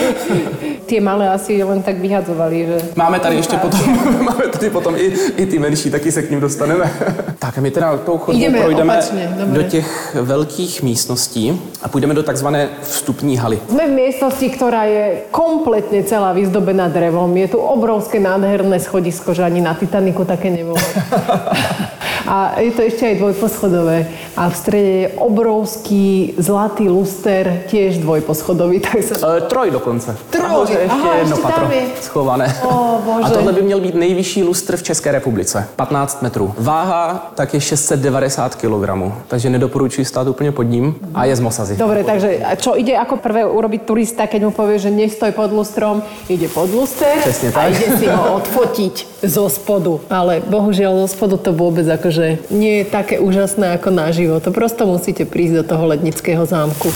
Tie 0.86 1.02
malé 1.02 1.30
asi 1.30 1.64
len 1.64 1.84
tak 1.84 2.00
vyhadzovali, 2.00 2.66
že... 2.66 2.78
Máme 2.96 3.20
tady 3.20 3.36
ještě 3.36 3.58
potom, 3.58 3.80
máme 4.24 4.48
tady 4.48 4.70
potom 4.70 4.96
i, 4.96 5.14
i 5.38 5.46
ty 5.46 5.60
menší, 5.60 5.92
taky 5.92 6.12
se 6.12 6.22
k 6.22 6.30
ním 6.30 6.40
dostaneme. 6.40 6.92
tak 7.40 7.58
a 7.58 7.62
my 7.62 7.72
teda 7.72 7.98
tou 7.98 8.18
chodbou 8.18 8.42
Jdeme 8.42 8.62
projdeme 8.62 8.94
opačně, 8.94 9.36
do 9.46 9.64
těch 9.64 10.16
velkých 10.22 10.84
místností 10.84 11.62
a 11.84 11.88
půjdeme 11.90 12.14
do 12.14 12.24
takzvané 12.24 12.70
vstupní 12.82 13.38
haly. 13.38 13.60
Sme 13.70 13.92
v 13.92 13.94
miestnosti, 13.94 14.48
ktorá 14.48 14.88
je 14.88 15.28
kompletne 15.32 16.04
celá 16.08 16.32
vyzdobená 16.32 16.88
drevom. 16.88 17.36
Je 17.36 17.48
tu 17.52 17.60
obrovské 17.60 18.20
nádherné 18.20 18.80
schodisko, 18.80 19.34
že 19.34 19.44
ani 19.44 19.62
na 19.62 19.74
Titaniku 19.74 20.24
také 20.24 20.50
nebolo. 20.50 20.80
A 22.28 22.60
je 22.60 22.72
to 22.72 22.82
ešte 22.82 23.04
aj 23.06 23.16
dvojposchodové. 23.22 23.98
A 24.38 24.50
v 24.50 24.56
strede 24.56 24.92
je 24.92 25.08
obrovský 25.20 26.34
zlatý 26.38 26.90
luster, 26.90 27.64
tiež 27.68 27.98
dvojposchodový. 28.02 28.80
Tak 28.88 29.04
sa... 29.04 29.38
E, 29.38 29.42
troj 29.42 29.72
dokonce. 29.72 30.16
Troj? 30.30 30.48
Ještě 30.70 30.78
Aha, 30.90 31.16
jedno 31.16 31.36
ještě 31.36 31.42
patro 31.42 31.64
tam 31.64 31.72
je. 31.72 31.82
schované. 32.02 32.56
O, 32.64 33.00
bože. 33.06 33.24
A 33.24 33.30
tohle 33.30 33.54
by 33.54 33.62
měl 33.62 33.80
být 33.80 33.96
nejvyšší 33.96 34.44
lustr 34.44 34.78
v 34.78 34.84
České 34.84 35.12
republice. 35.12 35.68
15 35.76 36.22
metrů. 36.22 36.54
Váha 36.58 37.32
tak 37.36 37.54
je 37.54 37.62
690 37.62 38.56
kg, 38.56 39.12
takže 39.28 39.50
nedoporučuji 39.50 40.06
stát 40.06 40.28
úplně 40.28 40.52
pod 40.52 40.64
ním 40.64 40.96
a 41.14 41.26
je 41.26 41.36
z 41.36 41.40
mosazy. 41.40 41.76
Dobre, 41.78 42.04
takže 42.04 42.38
a 42.46 42.56
čo 42.56 42.76
ide 42.80 42.98
ako 42.98 43.18
prvé 43.18 43.46
urobiť 43.46 43.82
turista, 43.82 44.28
keď 44.28 44.44
mu 44.44 44.52
povie, 44.52 44.80
že 44.80 44.90
nestoj 44.92 45.32
pod 45.32 45.52
lustrom, 45.52 46.02
ide 46.30 46.48
pod 46.48 46.70
luster 46.74 47.18
Presne 47.24 47.50
a 47.50 47.52
tak. 47.52 47.72
ide 47.72 47.98
si 47.98 48.06
ho 48.08 48.24
odfotiť 48.40 48.96
zo 49.28 49.50
spodu. 49.50 50.00
Ale 50.10 50.40
bohužiaľ 50.48 51.06
zo 51.06 51.08
spodu 51.12 51.36
to 51.38 51.52
vôbec 51.54 51.86
akože 52.08 52.56
nie 52.56 52.80
je 52.80 52.86
také 52.88 53.20
úžasné 53.20 53.76
ako 53.76 53.92
naživo. 53.92 54.40
To 54.40 54.56
prosto 54.56 54.88
musíte 54.88 55.28
prísť 55.28 55.60
do 55.60 55.64
toho 55.76 55.92
lednického 55.92 56.48
zámku. 56.48 56.88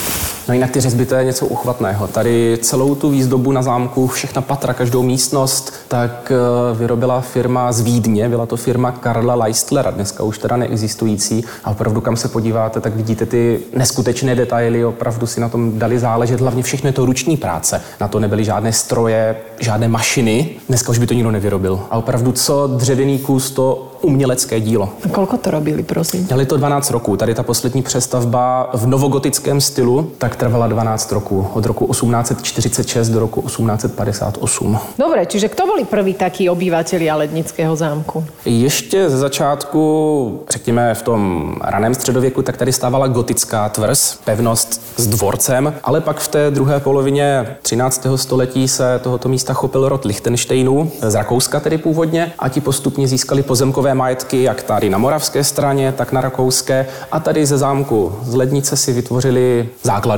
No 0.48 0.54
jinak 0.54 0.72
ty 0.72 0.80
řezby 0.80 1.06
to 1.06 1.16
je 1.16 1.24
něco 1.26 1.46
uchvatného. 1.46 2.08
Tady 2.08 2.60
celou 2.62 2.96
tu 2.96 3.10
výzdobu 3.10 3.52
na 3.52 3.62
zámku, 3.62 4.08
všechna 4.08 4.42
patra, 4.42 4.74
každou 4.74 5.04
místnost, 5.04 5.74
tak 5.88 6.32
eh, 6.32 6.76
vyrobila 6.76 7.22
firma 7.22 7.72
z 7.72 7.82
Vídně, 7.82 8.30
byla 8.30 8.46
to 8.46 8.58
firma 8.58 8.92
Karla 8.92 9.36
Leistlera, 9.36 9.92
dneska 9.92 10.24
už 10.24 10.38
teda 10.38 10.58
neexistující. 10.58 11.44
A 11.64 11.72
opravdu, 11.72 12.02
kam 12.02 12.16
se 12.16 12.28
podíváte, 12.28 12.82
tak 12.82 12.96
vidíte 12.96 13.26
ty 13.26 13.60
neskutečné 13.76 14.36
detaily, 14.36 14.86
opravdu 14.86 15.28
si 15.28 15.40
na 15.40 15.50
tom 15.50 15.80
dali 15.80 16.00
záležet. 16.00 16.42
Hlavně 16.42 16.64
všechno 16.64 16.88
je 16.88 16.94
to 16.94 17.06
ruční 17.06 17.38
práce. 17.38 17.82
Na 18.00 18.08
to 18.08 18.20
nebyly 18.20 18.44
žádné 18.44 18.74
stroje, 18.74 19.36
žádné 19.60 19.88
mašiny. 19.88 20.50
Dneska 20.68 20.90
už 20.90 20.98
by 20.98 21.08
to 21.08 21.14
nikdo 21.14 21.32
nevyrobil. 21.32 21.80
A 21.90 21.98
opravdu, 21.98 22.32
co 22.32 22.68
dřevěný 22.68 23.20
kus, 23.20 23.52
to 23.52 23.92
umělecké 24.02 24.60
dílo. 24.60 24.90
A 25.06 25.10
kolko 25.10 25.38
to 25.38 25.52
robili, 25.52 25.84
prosím? 25.84 26.26
Měli 26.26 26.46
to 26.46 26.58
12 26.58 26.92
roků. 26.92 27.18
Tady 27.18 27.36
ta 27.36 27.44
poslední 27.44 27.82
přestavba 27.82 28.70
v 28.74 28.88
novogotickém 28.88 29.62
stylu 29.62 30.12
tak 30.18 30.31
trvala 30.36 30.68
12 30.68 31.12
roků. 31.12 31.48
Od 31.54 31.66
roku 31.66 31.88
1846 31.88 33.10
do 33.10 33.20
roku 33.20 33.42
1858. 33.42 34.80
Dobre, 35.00 35.26
čiže 35.26 35.50
kto 35.50 35.66
boli 35.66 35.86
prví 35.86 36.14
takí 36.14 36.50
obyvatelia 36.50 37.16
Lednického 37.16 37.76
zámku? 37.76 38.26
Ještě 38.46 39.10
ze 39.10 39.18
začátku, 39.18 40.44
řekněme 40.50 40.94
v 40.94 41.02
tom 41.02 41.56
raném 41.64 41.94
středověku, 41.94 42.42
tak 42.42 42.58
tady 42.58 42.74
stávala 42.74 43.08
gotická 43.08 43.70
tvrz, 43.70 44.18
pevnost 44.24 44.82
s 44.98 45.08
dvorcem, 45.08 45.74
ale 45.84 46.02
pak 46.02 46.20
v 46.20 46.28
té 46.28 46.52
druhé 46.52 46.80
polovině 46.80 47.56
13. 47.62 48.08
století 48.16 48.68
se 48.68 49.00
tohoto 49.04 49.30
místa 49.30 49.54
chopil 49.54 49.90
rod 49.90 50.06
Lichtensteinů, 50.06 50.92
z 51.02 51.16
Rakouska 51.16 51.60
tedy 51.60 51.78
původně, 51.78 52.34
a 52.40 52.50
ti 52.50 52.62
postupně 52.62 53.08
získali 53.08 53.44
pozemkové 53.44 53.94
majetky, 53.94 54.44
jak 54.44 54.64
tady 54.64 54.90
na 54.90 54.98
moravské 54.98 55.44
straně, 55.44 55.94
tak 55.98 56.12
na 56.12 56.22
rakouské. 56.22 56.88
A 57.12 57.20
tady 57.20 57.46
ze 57.46 57.58
zámku 57.58 58.16
z 58.24 58.36
Lednice 58.36 58.78
si 58.78 58.94
vytvořili 58.94 59.70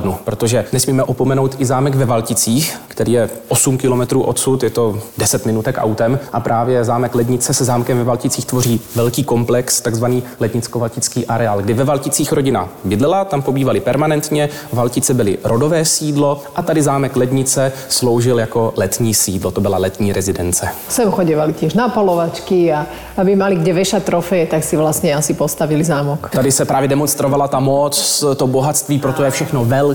základnu, 0.04 0.26
protože 0.26 0.66
nesmíme 0.74 1.04
opomenout 1.04 1.56
i 1.60 1.66
zámek 1.66 1.96
ve 1.96 2.06
Valticích, 2.06 2.78
který 2.88 3.12
je 3.12 3.30
8 3.48 3.78
kilometrů 3.78 4.24
odsud, 4.24 4.64
je 4.64 4.70
to 4.70 5.00
10 5.18 5.46
minutek 5.46 5.78
autem 5.80 6.20
a 6.34 6.40
právě 6.40 6.84
zámek 6.84 7.16
Lednice 7.16 7.54
se 7.54 7.66
zámkem 7.66 7.98
ve 7.98 8.04
Valticích 8.04 8.46
tvoří 8.46 8.82
velký 8.96 9.24
komplex, 9.24 9.82
takzvaný 9.82 10.24
Lednicko-Valtický 10.40 11.26
areál, 11.28 11.62
kdy 11.62 11.74
ve 11.74 11.84
Valticích 11.84 12.32
rodina 12.34 12.70
bydlela, 12.84 13.26
tam 13.26 13.42
pobývali 13.42 13.80
permanentně, 13.80 14.50
Valtice 14.74 15.14
byly 15.14 15.38
rodové 15.44 15.86
sídlo 15.86 16.42
a 16.56 16.62
tady 16.62 16.82
zámek 16.82 17.16
Lednice 17.16 17.72
sloužil 17.90 18.40
jako 18.40 18.74
letní 18.78 19.14
sídlo, 19.14 19.52
to 19.52 19.62
byla 19.62 19.78
letní 19.78 20.14
rezidence. 20.14 20.68
Sem 20.90 21.12
chodívali 21.12 21.54
tiež 21.54 21.74
na 21.74 21.90
polovačky 21.90 22.74
a 22.74 22.86
aby 23.18 23.36
mali 23.36 23.56
kde 23.56 23.74
vešať 23.74 24.04
trofeje, 24.04 24.46
tak 24.48 24.64
si 24.64 24.78
vlastně 24.78 25.16
asi 25.16 25.34
postavili 25.34 25.84
zámok. 25.84 26.30
Tady 26.30 26.52
se 26.52 26.66
právě 26.66 26.88
demonstrovala 26.88 27.48
ta 27.48 27.60
moc, 27.60 28.24
to 28.36 28.48
bohatství, 28.48 29.00
proto 29.00 29.24
je 29.24 29.32
všechno 29.32 29.66
velké, 29.66 29.93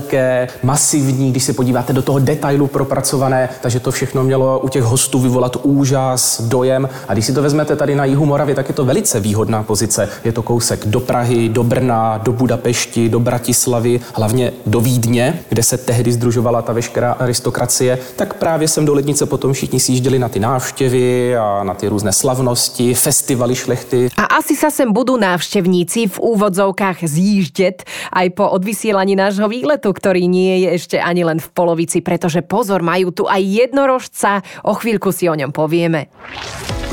masivní, 0.63 1.31
když 1.31 1.43
se 1.43 1.53
podíváte 1.53 1.93
do 1.93 2.01
toho 2.01 2.19
detailu 2.19 2.67
propracované, 2.67 3.49
takže 3.61 3.79
to 3.79 3.91
všechno 3.91 4.23
mělo 4.23 4.59
u 4.59 4.69
těch 4.69 4.83
hostů 4.83 5.19
vyvolat 5.19 5.57
úžas, 5.63 6.41
dojem. 6.41 6.89
A 7.07 7.13
když 7.13 7.25
si 7.25 7.33
to 7.33 7.41
vezmete 7.41 7.75
tady 7.75 7.95
na 7.95 8.05
jihu 8.05 8.25
Moravy, 8.25 8.55
tak 8.55 8.69
je 8.69 8.75
to 8.75 8.85
velice 8.85 9.19
výhodná 9.19 9.63
pozice. 9.63 10.09
Je 10.23 10.31
to 10.31 10.43
kousek 10.43 10.85
do 10.85 10.99
Prahy, 10.99 11.49
do 11.49 11.63
Brna, 11.63 12.17
do 12.17 12.31
Budapešti, 12.31 13.09
do 13.09 13.19
Bratislavy, 13.19 13.99
hlavně 14.13 14.51
do 14.65 14.79
Vídně, 14.79 15.39
kde 15.49 15.63
se 15.63 15.77
tehdy 15.77 16.11
združovala 16.11 16.61
ta 16.61 16.73
veškerá 16.73 17.11
aristokracie, 17.11 17.99
tak 18.15 18.33
právě 18.33 18.67
sem 18.67 18.85
do 18.85 18.93
Lednice 18.93 19.25
potom 19.25 19.53
všichni 19.53 19.79
sjížděli 19.79 20.19
na 20.19 20.29
ty 20.29 20.39
návštěvy 20.39 21.37
a 21.37 21.63
na 21.63 21.73
ty 21.73 21.87
různé 21.87 22.13
slavnosti, 22.13 22.93
festivaly 22.93 23.55
šlechty. 23.55 24.09
A 24.17 24.23
asi 24.39 24.55
sa 24.55 24.69
sem 24.69 24.93
budú 24.93 25.17
návštevníci 25.17 26.07
v 26.07 26.17
úvodzovkách 26.19 27.03
zjíždět 27.03 27.83
aj 28.13 28.29
po 28.29 28.49
odvysielaní 28.49 29.15
nášho 29.15 29.47
výletu, 29.49 29.88
ktorý 29.91 30.29
nie 30.29 30.65
je 30.65 30.69
ešte 30.77 30.97
ani 31.01 31.25
len 31.25 31.41
v 31.41 31.49
polovici, 31.51 31.99
pretože 31.99 32.45
pozor, 32.45 32.85
majú 32.85 33.11
tu 33.11 33.23
aj 33.25 33.41
jednorožca. 33.41 34.45
O 34.63 34.77
chvíľku 34.77 35.09
si 35.11 35.25
o 35.27 35.35
ňom 35.35 35.49
povieme. 35.49 36.07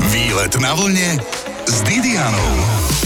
Výlet 0.09 0.53
na 0.57 0.73
vlne 0.73 1.21
s 1.67 1.75
Didianou. 1.85 2.96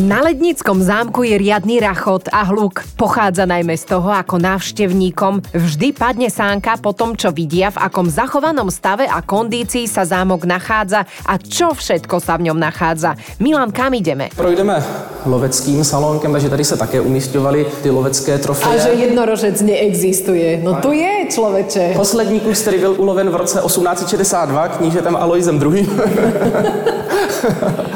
Na 0.00 0.24
Lednickom 0.24 0.80
zámku 0.80 1.28
je 1.28 1.36
riadny 1.36 1.76
rachot 1.76 2.32
a 2.32 2.48
hluk. 2.48 2.80
Pochádza 2.96 3.44
najmä 3.44 3.76
z 3.76 3.84
toho, 3.84 4.08
ako 4.08 4.40
návštevníkom 4.40 5.44
vždy 5.52 5.92
padne 5.92 6.32
sánka 6.32 6.80
po 6.80 6.96
tom, 6.96 7.12
čo 7.12 7.28
vidia, 7.36 7.68
v 7.68 7.84
akom 7.84 8.08
zachovanom 8.08 8.72
stave 8.72 9.04
a 9.04 9.20
kondícii 9.20 9.84
sa 9.84 10.08
zámok 10.08 10.48
nachádza 10.48 11.04
a 11.04 11.36
čo 11.36 11.76
všetko 11.76 12.16
sa 12.16 12.40
v 12.40 12.48
ňom 12.48 12.56
nachádza. 12.56 13.12
Milan, 13.44 13.76
kam 13.76 13.92
ideme? 13.92 14.32
Projdeme 14.32 14.80
loveckým 15.28 15.84
salonkem, 15.84 16.32
takže 16.32 16.48
tady 16.48 16.64
se 16.64 16.76
také 16.80 17.00
umístěvaly 17.00 17.66
ty 17.82 17.90
lovecké 17.92 18.34
A 18.34 18.38
trofeje. 18.38 18.80
že 18.80 18.88
jednorožec 18.88 19.60
neexistuje. 19.60 20.64
No 20.64 20.80
tu 20.80 20.96
je, 20.96 21.19
človeče. 21.30 21.92
Poslední 21.96 22.40
kus, 22.40 22.62
který 22.62 22.78
byl 22.78 22.94
uloven 22.98 23.30
v 23.30 23.36
roce 23.36 23.60
1862 23.66 24.68
knížetem 24.68 25.16
Aloisem 25.16 25.62
II. 25.62 25.88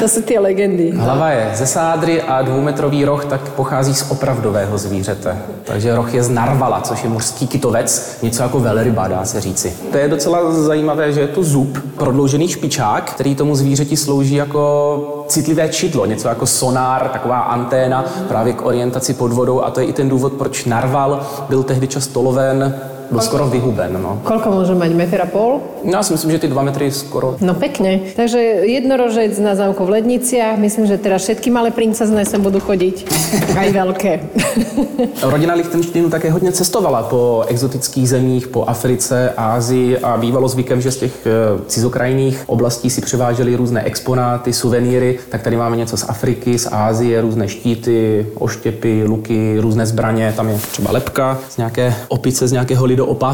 To 0.00 0.06
sú 0.08 0.20
tie 0.24 0.40
legendy. 0.40 0.90
Hlava 0.90 1.30
je 1.30 1.50
ze 1.54 1.66
sádry 1.66 2.22
a 2.22 2.42
dvoumetrový 2.42 3.04
roh 3.04 3.24
tak 3.24 3.40
pochází 3.40 3.94
z 3.94 4.10
opravdového 4.10 4.78
zvířete. 4.78 5.38
Takže 5.64 5.94
roh 5.94 6.14
je 6.14 6.22
z 6.22 6.28
narvala, 6.28 6.80
což 6.80 7.04
je 7.04 7.08
mořský 7.08 7.46
kytovec, 7.46 8.18
něco 8.22 8.42
jako 8.42 8.60
velryba, 8.60 9.08
dá 9.08 9.24
se 9.24 9.40
říci. 9.40 9.76
To 9.90 9.96
je 9.96 10.08
docela 10.08 10.52
zajímavé, 10.52 11.12
že 11.12 11.20
je 11.20 11.28
to 11.28 11.42
zub, 11.42 11.78
prodloužený 11.96 12.48
špičák, 12.48 13.10
který 13.10 13.34
tomu 13.34 13.56
zvířeti 13.56 13.96
slouží 13.96 14.34
jako 14.34 15.24
citlivé 15.28 15.68
čidlo, 15.68 16.06
něco 16.06 16.28
jako 16.28 16.46
sonár, 16.46 17.08
taková 17.08 17.38
anténa 17.38 18.04
právě 18.28 18.52
k 18.52 18.66
orientaci 18.66 19.14
pod 19.14 19.32
vodou 19.32 19.60
a 19.60 19.70
to 19.70 19.80
je 19.80 19.86
i 19.86 19.92
ten 19.92 20.08
důvod, 20.08 20.32
proč 20.32 20.64
narval 20.64 21.26
byl 21.48 21.62
tehdy 21.62 21.88
často 21.88 22.22
loven, 22.22 22.74
byl 23.10 23.20
skoro 23.20 23.46
vyhuben. 23.46 23.92
No. 24.02 24.20
Koľko 24.24 24.48
môže 24.50 24.74
mať? 24.74 24.90
Meter 24.94 25.20
a 25.22 25.26
pol? 25.26 25.60
no 25.84 25.92
já 25.92 26.02
si 26.02 26.12
myslím, 26.12 26.30
že 26.30 26.38
ty 26.38 26.48
dva 26.48 26.62
metry 26.62 26.90
skoro 26.90 27.36
No 27.40 27.54
pekne. 27.54 28.00
Takže 28.16 28.38
jednorožec 28.64 29.38
na 29.38 29.54
zámku 29.54 29.84
v 29.84 29.90
Ledniciach. 29.90 30.58
Myslím, 30.58 30.86
že 30.86 30.98
teraz 30.98 31.22
všetky 31.22 31.50
malé 31.50 31.70
princezné 31.70 32.24
sem 32.24 32.42
budú 32.42 32.60
chodiť. 32.60 33.04
Aj 33.60 33.68
veľké. 33.72 34.12
Rodina 35.22 35.54
Lichtensteinu 35.54 36.10
také 36.10 36.30
hodně 36.30 36.52
cestovala 36.52 37.02
po 37.02 37.44
exotických 37.48 38.08
zemích, 38.08 38.48
po 38.48 38.64
Africe, 38.64 39.32
Ázii 39.36 39.98
a 39.98 40.16
bývalo 40.16 40.48
zvykem, 40.48 40.80
že 40.80 40.90
z 40.90 40.96
těch 40.96 41.26
eh, 41.26 41.30
cizokrajných 41.66 42.42
oblastí 42.46 42.90
si 42.90 43.00
převáželi 43.00 43.56
různé 43.56 43.82
exponáty, 43.82 44.52
suvenýry. 44.52 45.18
Tak 45.28 45.42
tady 45.42 45.56
máme 45.56 45.76
něco 45.76 45.96
z 45.96 46.04
Afriky, 46.08 46.58
z 46.58 46.68
Ázie, 46.72 47.20
různé 47.20 47.48
štíty, 47.48 48.26
oštěpy, 48.34 49.04
luky, 49.06 49.56
různé 49.60 49.86
zbraně. 49.86 50.32
Tam 50.36 50.48
je 50.48 50.58
třeba 50.70 50.92
lepka 50.92 51.38
z 51.48 51.56
nějaké 51.56 51.94
opice, 52.08 52.48
z 52.48 52.52
nějakého 52.52 52.86
lidoopa. 52.94 53.30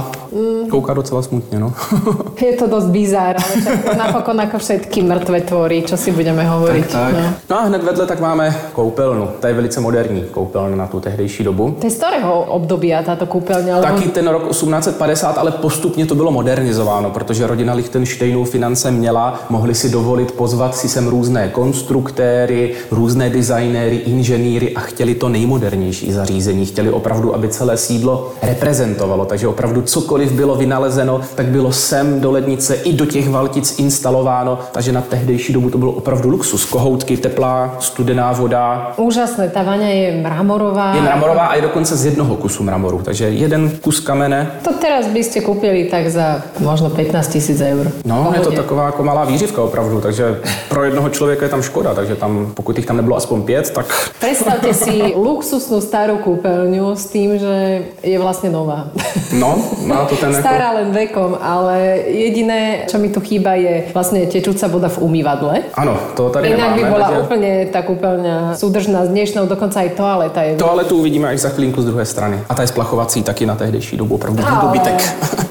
Kouká 0.70 0.94
docela 0.94 1.22
smutně, 1.22 1.58
no. 1.58 1.72
Je 2.40 2.52
to 2.56 2.66
dosť 2.66 2.86
bizár, 2.86 3.36
ale 3.36 3.54
to 3.84 3.92
napokon 3.98 4.40
ako 4.40 4.58
všetky 4.58 5.02
mŕtve 5.02 5.40
tvory, 5.44 5.82
čo 5.82 5.96
si 5.96 6.10
budeme 6.10 6.44
hovoriť. 6.46 6.86
tak. 6.88 7.12
No. 7.12 7.28
No 7.50 7.54
a 7.60 7.62
hned 7.68 7.82
vedle 7.84 8.06
tak 8.06 8.20
máme 8.20 8.54
koupelnu. 8.72 9.28
To 9.40 9.46
je 9.46 9.54
velice 9.54 9.80
moderní 9.80 10.22
koupelna 10.30 10.76
na 10.76 10.86
tu 10.86 11.00
tehdejší 11.00 11.44
dobu. 11.44 11.76
To 11.80 11.86
je 11.86 11.90
z 11.90 11.96
ktorého 12.00 12.46
obdobia 12.48 13.02
táto 13.02 13.26
kúpeľňa? 13.26 13.72
Lebo- 13.76 13.86
Taky 13.86 14.08
ten 14.08 14.28
rok 14.28 14.48
1850, 14.48 15.38
ale 15.38 15.50
postupně 15.50 16.06
to 16.06 16.14
bylo 16.14 16.30
modernizováno, 16.30 17.10
protože 17.10 17.46
rodina 17.46 17.74
Lichtensteinů 17.74 18.44
finance 18.44 18.90
měla, 18.90 19.40
mohli 19.50 19.74
si 19.74 19.88
dovolit 19.90 20.32
pozvat 20.32 20.76
si 20.76 20.88
sem 20.88 21.08
různé 21.08 21.48
konstruktéry, 21.48 22.74
různé 22.90 23.30
designéry, 23.30 23.96
inženýry 23.96 24.74
a 24.74 24.80
chtěli 24.80 25.14
to 25.14 25.28
nejmodernější 25.28 26.12
zařízení. 26.12 26.66
Chtěli 26.66 26.90
opravdu, 26.90 27.34
aby 27.34 27.48
celé 27.48 27.76
sídlo 27.76 28.32
reprezentovalo, 28.42 29.24
takže 29.24 29.48
opravdu 29.48 29.82
cokoliv 29.82 30.32
bylo 30.32 30.56
vynalezeno, 30.60 31.20
tak 31.34 31.46
bylo 31.48 31.72
sem 31.72 32.20
do 32.20 32.30
lednice 32.30 32.74
i 32.84 32.92
do 32.92 33.06
těch 33.06 33.28
valtic 33.28 33.78
instalováno, 33.78 34.58
takže 34.72 34.92
na 34.92 35.00
tehdejší 35.00 35.52
dobu 35.52 35.70
to 35.70 35.78
bylo 35.78 35.92
opravdu 35.92 36.28
luxus. 36.28 36.64
Kohoutky, 36.64 37.16
teplá, 37.16 37.76
studená 37.80 38.32
voda, 38.32 38.92
Úžasné, 39.00 39.48
tá 39.48 39.64
vaňa 39.64 39.88
je 39.88 40.08
mramorová. 40.20 40.92
je 40.94 41.02
mramorová 41.02 41.46
a 41.46 41.54
je 41.56 41.62
dokonce 41.62 41.96
z 41.96 42.04
jednoho 42.12 42.36
kusu 42.36 42.62
mramoru, 42.62 43.00
takže 43.02 43.32
jeden 43.32 43.70
kus 43.80 44.00
kamene 44.00 44.60
To 44.62 44.76
teraz 44.76 45.08
by 45.08 45.22
ste 45.24 45.40
kúpili 45.40 45.88
tak 45.88 46.10
za 46.12 46.44
možno 46.60 46.90
15 46.92 47.32
tisíc 47.32 47.56
eur. 47.60 47.88
No, 48.04 48.28
V 48.30 48.34
je 48.36 48.40
to 48.40 48.52
taková 48.52 48.86
jako 48.92 49.02
malá 49.02 49.24
výřivka 49.24 49.62
opravdu, 49.62 50.00
takže 50.00 50.40
pro 50.68 50.84
jednoho 50.84 51.08
člověka 51.08 51.44
je 51.44 51.50
tam 51.50 51.62
škoda, 51.62 51.94
takže 51.94 52.16
tam, 52.16 52.52
pokud 52.54 52.76
jich 52.76 52.86
tam 52.86 52.96
nebylo 52.96 53.16
aspoň 53.16 53.42
pět, 53.42 53.70
tak 53.70 53.86
Predstavte 54.20 54.74
si 54.76 55.16
luxusnú 55.16 55.80
starú 55.80 56.20
kúpeľňu 56.20 56.92
s 56.92 57.08
tým, 57.08 57.40
že 57.40 57.56
je 58.04 58.18
vlastne 58.20 58.52
nová. 58.52 58.92
no, 59.32 59.56
má 59.88 60.04
to 60.04 60.16
ten. 60.20 60.34
Stará 60.50 60.68
len 60.82 60.88
vekom, 60.90 61.38
ale 61.38 62.02
jediné, 62.10 62.90
čo 62.90 62.98
mi 62.98 63.08
tu 63.14 63.22
chýba, 63.22 63.54
je 63.54 63.86
vlastne 63.94 64.26
tečúca 64.26 64.66
voda 64.66 64.90
v 64.90 64.98
umývadle. 64.98 65.70
Ano, 65.78 65.94
to 66.18 66.26
tady 66.30 66.50
Inak 66.50 66.74
by 66.74 66.82
nemáme, 66.82 66.90
bola 66.90 67.06
takže 67.06 67.22
úplne 67.22 67.50
tá 67.70 67.80
kúpeľňa 67.86 68.36
súdržná 68.58 69.06
s 69.06 69.10
dnešnou, 69.14 69.46
dokonca 69.46 69.86
aj 69.86 69.90
toaleta 69.94 70.40
je. 70.42 70.58
toaletu 70.58 70.98
uvidíme 70.98 71.30
až 71.30 71.46
za 71.46 71.50
chvilinku 71.54 71.78
z 71.82 71.94
druhé 71.94 72.02
strany. 72.02 72.42
A 72.50 72.52
ta 72.54 72.66
je 72.66 72.74
splachovací 72.74 73.22
taky 73.22 73.46
na 73.46 73.54
tehdejší 73.54 73.94
dobu 73.96 74.18
opravdu 74.18 74.42
Ale. 74.42 74.50
výdobytek. 74.50 74.98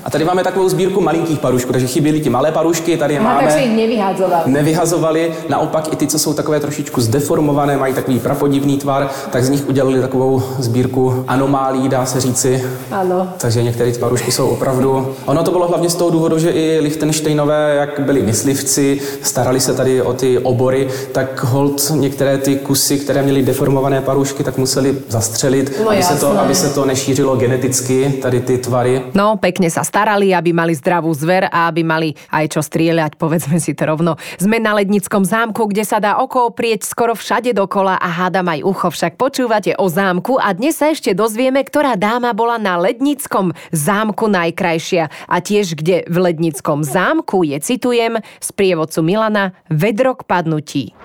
A 0.10 0.12
tady 0.12 0.26
máme 0.26 0.44
takovou 0.44 0.70
sbírku 0.70 1.02
malinkých 1.02 1.40
parušků, 1.40 1.72
takže 1.72 1.88
chyběly 1.88 2.20
ti 2.20 2.30
malé 2.30 2.52
parušky, 2.52 2.98
tady 2.98 3.14
je 3.14 3.20
Aha, 3.20 3.34
máme. 3.34 3.48
takže 3.48 3.60
ich 3.66 3.76
nevyhadzovali. 3.76 4.44
Nevyhazovali, 4.52 5.34
naopak 5.50 5.94
i 5.94 5.96
ty, 5.96 6.08
co 6.08 6.20
jsou 6.20 6.34
takové 6.34 6.60
trošičku 6.60 7.02
zdeformované, 7.02 7.78
mají 7.78 7.94
takový 7.94 8.20
prapodivný 8.20 8.78
tvar, 8.78 9.10
tak 9.32 9.44
z 9.44 9.50
nich 9.50 9.70
udělali 9.70 10.02
takovou 10.02 10.44
sbírku 10.60 11.24
anomálí, 11.28 11.90
dá 11.90 12.06
se 12.06 12.22
říci. 12.22 12.64
Áno. 12.92 13.28
Takže 13.38 13.64
některé 13.64 13.92
ty 13.92 14.00
parušky 14.00 14.32
jsou 14.32 14.48
opravdu... 14.48 15.16
Ono 15.26 15.44
to 15.44 15.52
bylo 15.52 15.68
hlavně 15.68 15.90
z 15.90 15.96
toho 15.96 16.10
důvodu, 16.10 16.40
že 16.40 16.50
i 16.50 16.80
Lichtensteinové, 16.80 17.76
jak 17.80 18.00
byli 18.00 18.22
myslivci, 18.22 19.00
starali 19.24 19.60
se 19.60 19.74
tady 19.74 20.02
o 20.02 20.14
ty 20.14 20.40
obory, 20.40 20.88
tak 21.12 21.44
hold 21.44 21.92
některé 21.96 22.38
ty 22.38 22.56
kusy, 22.56 22.98
které 23.00 23.22
měly 23.22 23.42
deformované 23.44 24.02
parušky, 24.02 24.44
tak 24.44 24.58
museli 24.58 24.96
zastřelit, 25.10 25.80
No 25.84 25.90
aby, 25.92 26.04
se 26.04 26.16
to, 26.20 26.26
jasné. 26.26 26.42
aby 26.42 26.56
se 26.56 26.70
to 26.70 26.86
nešířilo 26.86 27.36
geneticky, 27.36 28.14
tady 28.22 28.40
ty 28.42 28.58
tvary. 28.58 29.02
No, 29.14 29.38
pekne 29.38 29.70
sa 29.70 29.84
starali, 30.00 30.32
aby 30.32 30.56
mali 30.56 30.72
zdravú 30.72 31.12
zver 31.12 31.52
a 31.52 31.68
aby 31.68 31.84
mali 31.84 32.16
aj 32.32 32.56
čo 32.56 32.64
strieľať, 32.64 33.18
povedzme 33.22 33.60
si 33.60 33.76
to 33.76 33.84
rovno. 33.84 34.16
Sme 34.40 34.64
na 34.64 34.72
Lednickom 34.80 35.28
zámku, 35.28 35.68
kde 35.68 35.84
sa 35.84 36.00
dá 36.00 36.24
oko 36.24 36.48
oprieť 36.48 36.88
skoro 36.88 37.20
všade 37.20 37.52
dokola 37.52 38.00
a 38.00 38.08
hádam 38.08 38.48
aj 38.48 38.64
ucho. 38.64 38.88
Však 38.96 39.20
počúvate 39.20 39.76
o 39.76 39.92
zámku 39.92 40.40
a 40.40 40.56
dnes 40.56 40.80
sa 40.80 40.96
ešte 40.96 41.12
dozvieme, 41.12 41.60
ktorá 41.68 42.00
dáma 42.00 42.32
bola 42.32 42.56
na 42.56 42.80
Lednickom 42.80 43.52
zámku 43.76 44.32
najkrajšia. 44.32 45.12
A 45.28 45.44
tiež, 45.44 45.76
kde 45.76 46.08
v 46.08 46.18
Lednickom 46.32 46.88
zámku 46.88 47.44
je, 47.44 47.60
citujem, 47.60 48.24
z 48.40 48.50
prievodcu 48.56 49.04
Milana, 49.04 49.52
vedro 49.68 50.16
k 50.16 50.24
padnutí. 50.24 50.96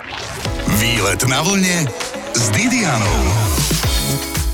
Výlet 0.78 1.26
na 1.26 1.42
vlne 1.42 1.90
s 2.30 2.44
Didianou. 2.54 3.53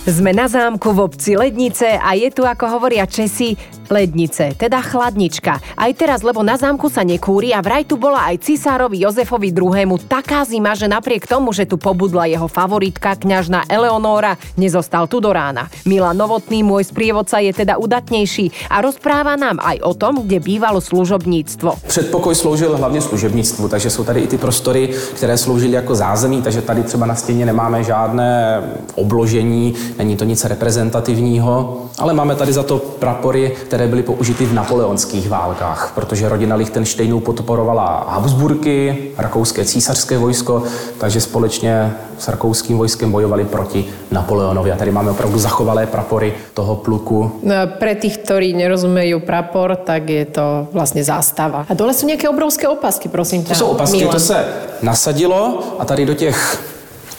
Sme 0.01 0.33
na 0.33 0.49
zámku 0.49 0.97
v 0.97 1.13
obci 1.13 1.37
Lednice 1.37 2.01
a 2.01 2.17
je 2.17 2.33
tu, 2.33 2.41
ako 2.41 2.81
hovoria 2.81 3.05
Česi, 3.05 3.53
lednice, 3.91 4.55
teda 4.55 4.81
chladnička. 4.81 5.59
Aj 5.77 5.91
teraz, 5.93 6.23
lebo 6.23 6.41
na 6.47 6.55
zámku 6.55 6.87
sa 6.87 7.03
nekúri 7.03 7.51
a 7.51 7.61
vraj 7.61 7.85
tu 7.85 7.99
bola 7.99 8.31
aj 8.31 8.47
cisárovi 8.47 9.03
Jozefovi 9.03 9.51
II. 9.51 9.99
taká 10.07 10.47
zima, 10.47 10.79
že 10.79 10.87
napriek 10.87 11.27
tomu, 11.27 11.51
že 11.51 11.67
tu 11.67 11.77
pobudla 11.77 12.31
jeho 12.31 12.47
favoritka, 12.47 13.19
kňažna 13.19 13.67
Eleonóra, 13.67 14.39
nezostal 14.55 15.11
tu 15.11 15.19
do 15.19 15.35
rána. 15.35 15.67
Milan 15.85 16.17
Novotný, 16.17 16.63
môj 16.63 16.87
sprievodca, 16.87 17.43
je 17.43 17.51
teda 17.51 17.77
udatnejší 17.77 18.71
a 18.71 18.81
rozpráva 18.81 19.35
nám 19.35 19.59
aj 19.59 19.83
o 19.83 19.93
tom, 19.93 20.23
kde 20.23 20.39
bývalo 20.41 20.81
služobníctvo. 20.81 21.85
Předpokoj 21.87 22.35
sloužil 22.35 22.77
hlavně 22.77 23.01
služebnictvu, 23.01 23.69
takže 23.69 23.91
jsou 23.91 24.05
tady 24.05 24.21
i 24.21 24.27
ty 24.27 24.39
prostory, 24.39 24.89
které 25.15 25.37
sloužily 25.37 25.73
jako 25.73 25.95
zázemí, 25.95 26.43
takže 26.43 26.63
tady 26.63 26.83
třeba 26.83 27.07
na 27.07 27.15
stěně 27.15 27.47
nemáme 27.47 27.85
žádné 27.85 28.63
obložení, 28.95 29.75
není 30.01 30.17
to 30.17 30.25
nic 30.25 30.45
reprezentativního, 30.45 31.77
ale 31.99 32.13
máme 32.17 32.35
tady 32.35 32.53
za 32.53 32.63
to 32.63 32.79
prapory, 32.79 33.53
které 33.69 33.87
byly 33.87 34.03
použity 34.03 34.47
v 34.47 34.53
napoleonských 34.57 35.29
válkách, 35.29 35.93
protože 35.95 36.29
rodina 36.29 36.57
Lichtensteinů 36.57 37.21
podporovala 37.21 38.09
Habsburky, 38.09 39.13
rakouské 39.19 39.65
císařské 39.65 40.19
vojsko, 40.19 40.63
takže 40.99 41.21
společně 41.21 41.93
s 42.19 42.29
rakouským 42.29 42.79
vojskem 42.81 43.13
bojovali 43.13 43.45
proti 43.45 43.85
Napoleonovi. 44.11 44.73
A 44.73 44.77
tady 44.77 44.91
máme 44.91 45.11
opravdu 45.11 45.39
zachovalé 45.39 45.87
prapory 45.87 46.33
toho 46.55 46.77
pluku. 46.77 47.41
No, 47.45 47.55
pre 47.77 47.93
tých, 47.95 48.25
ktorí 48.25 48.57
nerozumejú 48.57 49.21
prapor, 49.21 49.77
tak 49.77 50.09
je 50.09 50.25
to 50.25 50.69
vlastne 50.73 51.05
zástava. 51.05 51.69
A 51.69 51.73
dole 51.77 51.93
sú 51.93 52.09
nejaké 52.09 52.29
obrovské 52.29 52.69
opasky, 52.69 53.09
prosím 53.13 53.45
To 53.45 53.55
jsou 53.55 53.77
opasky, 53.77 54.09
Milan. 54.09 54.17
to 54.17 54.21
se 54.21 54.39
nasadilo 54.83 55.61
a 55.79 55.85
tady 55.85 56.07
do 56.07 56.15
těch 56.15 56.37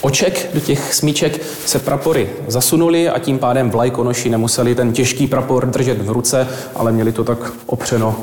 oček, 0.02 0.50
do 0.54 0.60
těch 0.60 0.94
smíček 0.94 1.42
se 1.66 1.80
prapory 1.80 2.30
zasunuli 2.48 3.10
a 3.10 3.20
tím 3.20 3.40
pádem 3.40 3.70
vlajkonoši 3.70 4.30
nemuseli 4.30 4.76
ten 4.76 4.92
těžký 4.92 5.28
prapor 5.28 5.66
držet 5.66 6.02
v 6.02 6.10
ruce, 6.10 6.48
ale 6.76 6.92
měli 6.92 7.12
to 7.12 7.24
tak 7.24 7.38
opřeno. 7.66 8.16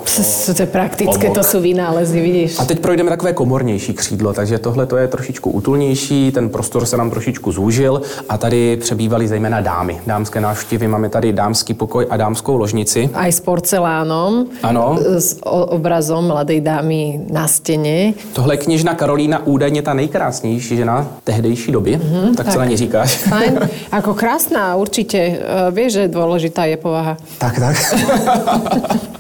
To 0.56 0.62
je 0.62 0.66
praktické, 0.66 1.30
to 1.30 1.40
sú 1.42 1.60
vynálezy, 1.60 2.20
vidíš. 2.20 2.58
A 2.58 2.64
teď 2.64 2.78
projdeme 2.80 3.10
takové 3.10 3.32
komornější 3.32 3.94
křídlo, 3.94 4.32
takže 4.32 4.58
tohle 4.58 4.86
to 4.86 4.96
je 4.96 5.08
trošičku 5.08 5.50
útulnější, 5.50 6.32
ten 6.32 6.48
prostor 6.48 6.86
se 6.86 6.96
nám 6.96 7.10
trošičku 7.10 7.52
zúžil 7.52 8.02
a 8.28 8.38
tady 8.38 8.76
přebývaly 8.76 9.28
zejména 9.28 9.60
dámy. 9.60 10.00
Dámské 10.06 10.40
návštěvy, 10.40 10.88
máme 10.88 11.08
tady 11.08 11.32
dámský 11.32 11.74
pokoj 11.74 12.06
a 12.10 12.16
dámskou 12.16 12.56
ložnici. 12.56 13.10
Aj 13.14 13.32
s 13.32 13.40
porcelánom. 13.40 14.46
Ano. 14.62 14.98
S 15.18 15.36
o- 15.44 15.66
obrazom 15.66 16.26
mladej 16.26 16.60
dámy 16.60 17.20
na 17.30 17.48
stene. 17.48 18.12
Tohle 18.32 18.54
je 18.54 18.58
kněžna 18.58 18.94
Karolína 18.94 19.46
údajně 19.46 19.82
ta 19.82 19.94
nejkrásnější 19.94 20.76
žena 20.76 21.06
tehdejší 21.24 21.67
doby, 21.72 21.96
mm-hmm, 21.98 22.34
tak, 22.34 22.46
co 22.46 22.52
tak. 22.52 22.58
na 22.58 22.64
ní 22.64 22.76
říkáš? 22.76 23.16
Fajn. 23.32 23.58
Ako 23.92 24.14
krásna, 24.14 24.76
určite. 24.76 25.18
E, 25.18 25.38
Vieš, 25.70 25.92
že 25.92 26.02
dôležitá 26.08 26.64
je 26.66 26.76
povaha. 26.76 27.16
tak, 27.38 27.58
tak. 27.60 27.76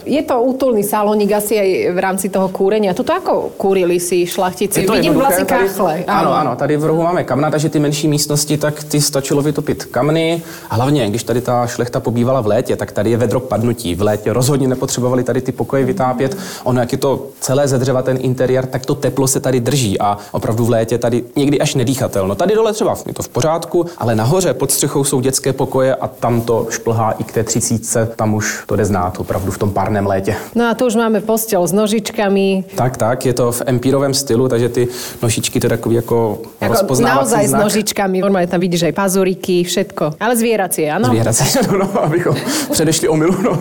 Je 0.08 0.22
to 0.24 0.40
útulný 0.40 0.80
salónik 0.88 1.28
asi 1.36 1.60
aj 1.60 1.68
v 1.92 1.98
rámci 2.00 2.26
toho 2.32 2.48
kúrenia. 2.48 2.96
Tuto 2.96 3.12
ako 3.12 3.52
kúrili 3.60 4.00
si 4.00 4.24
šlachtici? 4.24 4.80
Je 4.80 4.86
to 4.88 4.96
Vidím 4.96 5.12
tady- 5.20 5.44
kachle. 5.44 6.04
Ano, 6.08 6.32
ano, 6.32 6.56
tady 6.56 6.76
v 6.76 6.84
rohu 6.84 7.02
máme 7.02 7.24
kamna, 7.24 7.50
takže 7.50 7.68
ty 7.68 7.78
menší 7.78 8.08
místnosti, 8.08 8.56
tak 8.56 8.84
ty 8.84 9.00
stačilo 9.00 9.42
vytopit 9.42 9.84
kamny. 9.84 10.42
A 10.70 10.74
hlavně, 10.74 11.08
když 11.08 11.22
tady 11.22 11.40
ta 11.40 11.66
šlechta 11.66 12.00
pobývala 12.00 12.40
v 12.40 12.46
létě, 12.46 12.76
tak 12.76 12.92
tady 12.92 13.10
je 13.10 13.16
vedro 13.16 13.40
padnutí. 13.40 13.94
V 13.94 14.02
létě 14.02 14.32
rozhodně 14.32 14.68
nepotřebovali 14.68 15.24
tady 15.24 15.40
ty 15.40 15.52
pokoje 15.52 15.84
vytápět. 15.84 16.36
Ono, 16.64 16.80
jak 16.80 16.92
je 16.92 16.98
to 16.98 17.26
celé 17.40 17.68
ze 17.68 17.78
dřeva, 17.78 18.02
ten 18.02 18.16
interiér, 18.20 18.66
tak 18.66 18.86
to 18.86 18.94
teplo 18.94 19.28
se 19.28 19.40
tady 19.40 19.60
drží 19.60 20.00
a 20.00 20.18
opravdu 20.32 20.64
v 20.64 20.70
létě 20.70 20.98
tady 20.98 21.24
někdy 21.36 21.60
až 21.60 21.74
nedýchatelno. 21.74 22.34
Tady 22.38 22.54
dole 22.54 22.72
třeba 22.72 22.94
je 23.06 23.14
to 23.14 23.22
v 23.22 23.28
pořádku, 23.28 23.86
ale 23.98 24.14
nahoře 24.14 24.54
pod 24.54 24.70
střechou 24.70 25.04
jsou 25.04 25.20
dětské 25.20 25.52
pokoje 25.52 25.94
a 25.94 26.08
tam 26.08 26.40
to 26.40 26.66
šplhá 26.70 27.10
i 27.18 27.24
k 27.24 27.32
té 27.32 27.44
třicítce, 27.44 28.08
tam 28.16 28.34
už 28.34 28.62
to 28.66 28.76
jde 28.76 28.84
znát 28.84 29.20
opravdu 29.20 29.50
v 29.50 29.58
tom 29.58 29.70
párném 29.70 30.06
létě. 30.06 30.36
No 30.54 30.70
a 30.70 30.74
tu 30.74 30.86
už 30.86 30.94
máme 30.94 31.20
postel 31.20 31.66
s 31.66 31.72
nožičkami. 31.72 32.64
Tak, 32.74 32.96
tak, 32.96 33.26
je 33.26 33.32
to 33.34 33.52
v 33.52 33.62
empírovém 33.66 34.14
stylu, 34.14 34.48
takže 34.48 34.68
ty 34.68 34.88
nožičky 35.22 35.60
to 35.60 35.66
je 35.66 35.70
takový 35.70 35.94
jako, 35.96 36.38
Ako 36.60 36.72
rozpoznávací 36.72 37.18
naozaj 37.18 37.46
s 37.46 37.50
znak. 37.50 37.62
nožičkami. 37.62 38.16
Normálne 38.20 38.46
tam 38.46 38.60
vidíš 38.60 38.82
aj 38.82 38.92
pazuriky, 38.94 39.64
všetko. 39.64 40.14
Ale 40.20 40.36
zvieracie, 40.36 40.86
áno? 40.90 41.08
Zvierací, 41.10 41.44
no, 41.70 41.78
no, 41.78 41.86
abychom 42.02 42.34
předešli 42.70 43.08
omilu, 43.08 43.34
no. 43.42 43.52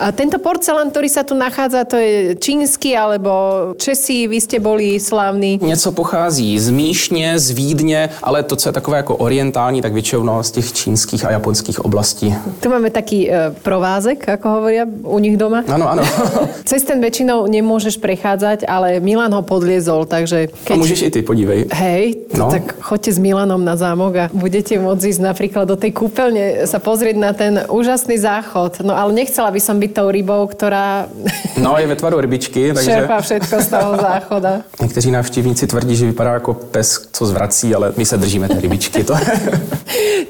A 0.00 0.16
tento 0.16 0.40
porcelán, 0.40 0.88
ktorý 0.88 1.08
sa 1.12 1.22
tu 1.22 1.36
nachádza, 1.36 1.84
to 1.84 2.00
je 2.00 2.32
čínsky, 2.40 2.96
alebo 2.96 3.30
Česi, 3.76 4.24
vy 4.24 4.40
ste 4.40 4.56
boli 4.56 4.96
slávni. 4.96 5.60
Něco 5.62 5.92
pochází 5.92 6.58
z 6.58 6.70
Míšně, 6.70 7.38
z 7.38 7.50
Vídně, 7.50 8.08
ale 8.22 8.42
to, 8.42 8.56
co 8.56 8.68
je 8.68 8.72
takové 8.72 8.96
jako 8.96 9.16
orientální, 9.16 9.82
tak 9.82 9.92
většinou 9.92 10.22
no, 10.22 10.42
z 10.42 10.50
těch 10.50 10.72
čínských 10.72 11.24
a 11.24 11.30
japonských 11.30 11.84
oblastí. 11.84 12.34
Tu 12.60 12.68
máme 12.68 12.90
taký 12.90 13.30
e, 13.30 13.52
provázek, 13.62 14.28
ako 14.28 14.48
hovoria 14.48 14.84
u 15.04 15.18
nich 15.18 15.36
doma. 15.36 15.64
Ano, 15.68 15.90
ano. 15.90 16.02
Cez 16.70 16.82
ten 16.82 17.00
väčšinou 17.00 17.44
nemôžeš 17.46 18.00
prechádzať, 18.00 18.64
ale 18.64 19.04
Milan 19.04 19.32
ho 19.36 19.42
podliezol, 19.42 20.08
takže 20.08 20.48
A 20.70 20.74
můžeš 20.76 21.02
i 21.02 21.10
ty, 21.10 21.22
podívej. 21.22 21.68
Hej, 21.72 22.14
no. 22.38 22.40
No. 22.40 22.50
tak 22.50 22.80
choďte 22.80 23.12
s 23.12 23.18
Milanom 23.20 23.60
na 23.60 23.76
zámok 23.76 24.12
a 24.16 24.24
budete 24.32 24.80
môcť 24.80 25.04
ísť 25.12 25.20
napríklad 25.20 25.68
do 25.68 25.76
tej 25.76 25.92
kúpeľne 25.92 26.64
sa 26.64 26.80
pozrieť 26.80 27.16
na 27.20 27.36
ten 27.36 27.60
úžasný 27.68 28.16
záchod. 28.16 28.80
No 28.80 28.96
ale 28.96 29.12
nechcela 29.12 29.52
by 29.52 29.60
som 29.60 29.76
byť 29.76 29.89
tou 29.90 30.10
rybou, 30.10 30.46
ktorá 30.46 31.06
No, 31.60 31.76
je 31.78 31.86
ve 31.86 31.96
tvaru 31.96 32.20
rybičky, 32.20 32.72
takže 32.72 32.90
čerpá 32.90 33.20
všetko 33.20 33.54
z 33.62 33.66
toho 33.66 33.96
záchoda. 33.96 34.52
někteří 34.82 35.10
návštěvníci 35.10 35.66
tvrdí, 35.66 35.96
že 35.96 36.06
vypadá 36.06 36.32
jako 36.32 36.54
pes, 36.54 37.08
co 37.12 37.26
zvrací, 37.26 37.74
ale 37.74 37.92
my 37.96 38.04
se 38.04 38.16
držíme 38.16 38.48
té 38.48 38.60
rybičky. 38.60 39.04
To 39.04 39.14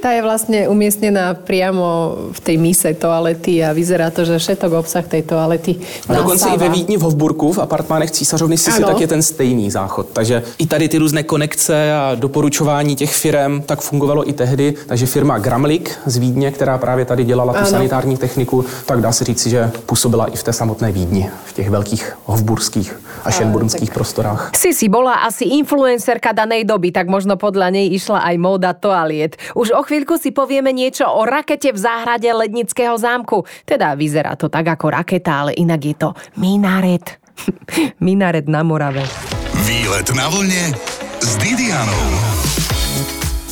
Tá 0.01 0.17
je 0.17 0.25
vlastne 0.25 0.65
umiestnená 0.65 1.37
priamo 1.37 2.17
v 2.33 2.41
tej 2.41 2.57
mise 2.57 2.89
toalety 2.97 3.61
a 3.61 3.77
vyzerá 3.77 4.09
to, 4.09 4.25
že 4.25 4.41
všetok 4.41 4.73
obsah 4.73 5.05
tej 5.05 5.23
toalety 5.29 5.77
A 6.09 6.15
dokonce 6.17 6.49
i 6.49 6.57
ve 6.57 6.69
Vídni 6.73 6.97
v 6.97 7.01
Hofburku, 7.05 7.53
v 7.53 7.59
apartmánech 7.59 8.11
císařovny 8.11 8.57
Ano. 8.77 8.87
tak 8.87 9.01
je 9.01 9.07
ten 9.07 9.23
stejný 9.23 9.71
záchod. 9.71 10.07
Takže 10.13 10.43
i 10.59 10.67
tady 10.67 10.89
ty 10.89 10.99
různé 10.99 11.23
konekce 11.23 11.93
a 11.93 12.15
doporučování 12.15 12.97
těch 12.97 13.13
firm, 13.15 13.61
tak 13.63 13.81
fungovalo 13.81 14.29
i 14.29 14.33
tehdy. 14.33 14.75
Takže 14.87 15.07
firma 15.07 15.39
Gramlik 15.39 15.93
z 16.07 16.17
Vídně, 16.17 16.51
která 16.51 16.79
právě 16.79 17.05
tady 17.05 17.25
dělala 17.25 17.53
tu 17.53 17.59
Ano. 17.59 17.69
sanitární 17.69 18.17
techniku, 18.17 18.65
tak 18.87 19.01
dá 19.01 19.13
se 19.13 19.25
říci, 19.25 19.50
že 19.51 19.71
působila 19.87 20.27
i 20.31 20.37
v 20.37 20.43
té 20.43 20.53
samotné 20.53 20.93
Vídni, 20.93 21.31
v 21.45 21.53
těch 21.53 21.71
velkých 21.71 22.17
hofburských 22.25 22.89
a 23.25 23.31
šenburnských 23.31 23.91
prostorách. 23.91 24.51
Sisi 24.57 24.89
bola 24.89 25.27
asi 25.27 25.45
influencerka 25.59 26.33
danej 26.33 26.65
doby, 26.65 26.95
tak 26.95 27.11
možno 27.11 27.35
podľa 27.35 27.75
nej 27.75 27.91
išla 27.91 28.23
aj 28.23 28.37
móda 28.39 28.71
toaliet. 28.73 29.37
Už 29.59 29.75
o 29.75 29.83
chvíľku 29.83 30.17
si 30.17 30.31
povieme 30.31 30.71
niečo 30.71 31.11
o 31.11 31.27
rakete 31.27 31.75
v 31.75 31.79
záhrade 31.79 32.31
Lednického 32.31 32.95
zámku. 32.95 33.45
Teda 33.67 33.99
vyzerá 33.99 34.39
to 34.39 34.47
tak 34.47 34.71
ako 34.71 34.95
raketa, 34.95 35.45
ale 35.47 35.53
inak 35.59 35.81
je 35.83 35.95
to 35.99 36.09
minaret. 36.39 37.21
minaret 38.07 38.47
na 38.49 38.63
Morave. 38.63 39.05
Výlet 39.67 40.09
na 40.15 40.31
vlne 40.31 40.73
s 41.21 41.37
Didianou. 41.37 42.50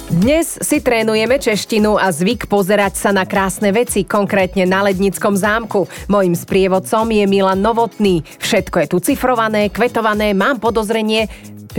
Dnes 0.08 0.56
si 0.64 0.80
trénujeme 0.80 1.36
češtinu 1.36 2.00
a 2.00 2.08
zvyk 2.08 2.48
pozerať 2.48 2.96
sa 2.96 3.12
na 3.12 3.28
krásne 3.28 3.68
veci, 3.76 4.08
konkrétne 4.08 4.64
na 4.64 4.80
Lednickom 4.80 5.36
zámku. 5.36 5.84
Mojím 6.08 6.32
sprievodcom 6.32 7.12
je 7.12 7.28
Milan 7.28 7.60
Novotný. 7.60 8.24
Všetko 8.40 8.76
je 8.80 8.86
tu 8.88 8.96
cifrované, 9.04 9.68
kvetované, 9.68 10.32
mám 10.32 10.64
podozrenie, 10.64 11.28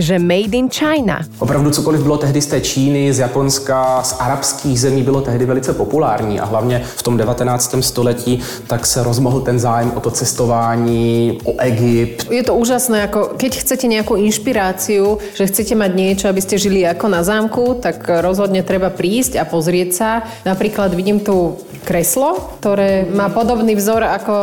že 0.00 0.18
made 0.18 0.56
in 0.56 0.68
China. 0.68 1.20
Opravdu 1.38 1.70
cokoliv 1.70 2.02
bylo 2.02 2.16
tehdy 2.16 2.40
z 2.40 2.46
té 2.46 2.60
Číny, 2.60 3.12
z 3.12 3.18
Japonska, 3.18 4.02
z 4.02 4.16
arabských 4.18 4.80
zemí 4.80 5.02
bylo 5.02 5.20
tehdy 5.20 5.46
velice 5.46 5.72
populární 5.72 6.40
a 6.40 6.44
hlavně 6.44 6.82
v 6.96 7.02
tom 7.02 7.16
19. 7.16 7.74
století 7.80 8.40
tak 8.66 8.86
se 8.86 9.02
rozmohl 9.02 9.40
ten 9.40 9.58
zájem 9.58 9.92
o 9.94 10.00
to 10.00 10.10
cestování, 10.10 11.38
o 11.44 11.60
Egypt. 11.60 12.30
Je 12.30 12.42
to 12.42 12.54
úžasné, 12.54 13.00
jako 13.00 13.30
keď 13.36 13.52
chcete 13.56 13.86
nejakú 13.88 14.16
inšpiráciu, 14.16 15.18
že 15.34 15.46
chcete 15.46 15.74
mať 15.74 15.90
niečo, 15.94 16.26
aby 16.28 16.40
ste 16.40 16.56
žili 16.58 16.86
ako 16.86 17.06
na 17.08 17.22
zámku, 17.22 17.76
tak 17.82 18.06
rozhodne 18.06 18.62
treba 18.62 18.90
prísť 18.90 19.36
a 19.36 19.44
pozrieť 19.44 19.90
sa. 19.92 20.10
Napríklad 20.46 20.94
vidím 20.94 21.20
tu 21.20 21.58
kreslo, 21.84 22.56
ktoré 22.60 23.08
má 23.10 23.28
podobný 23.28 23.74
vzor 23.74 24.04
ako 24.04 24.34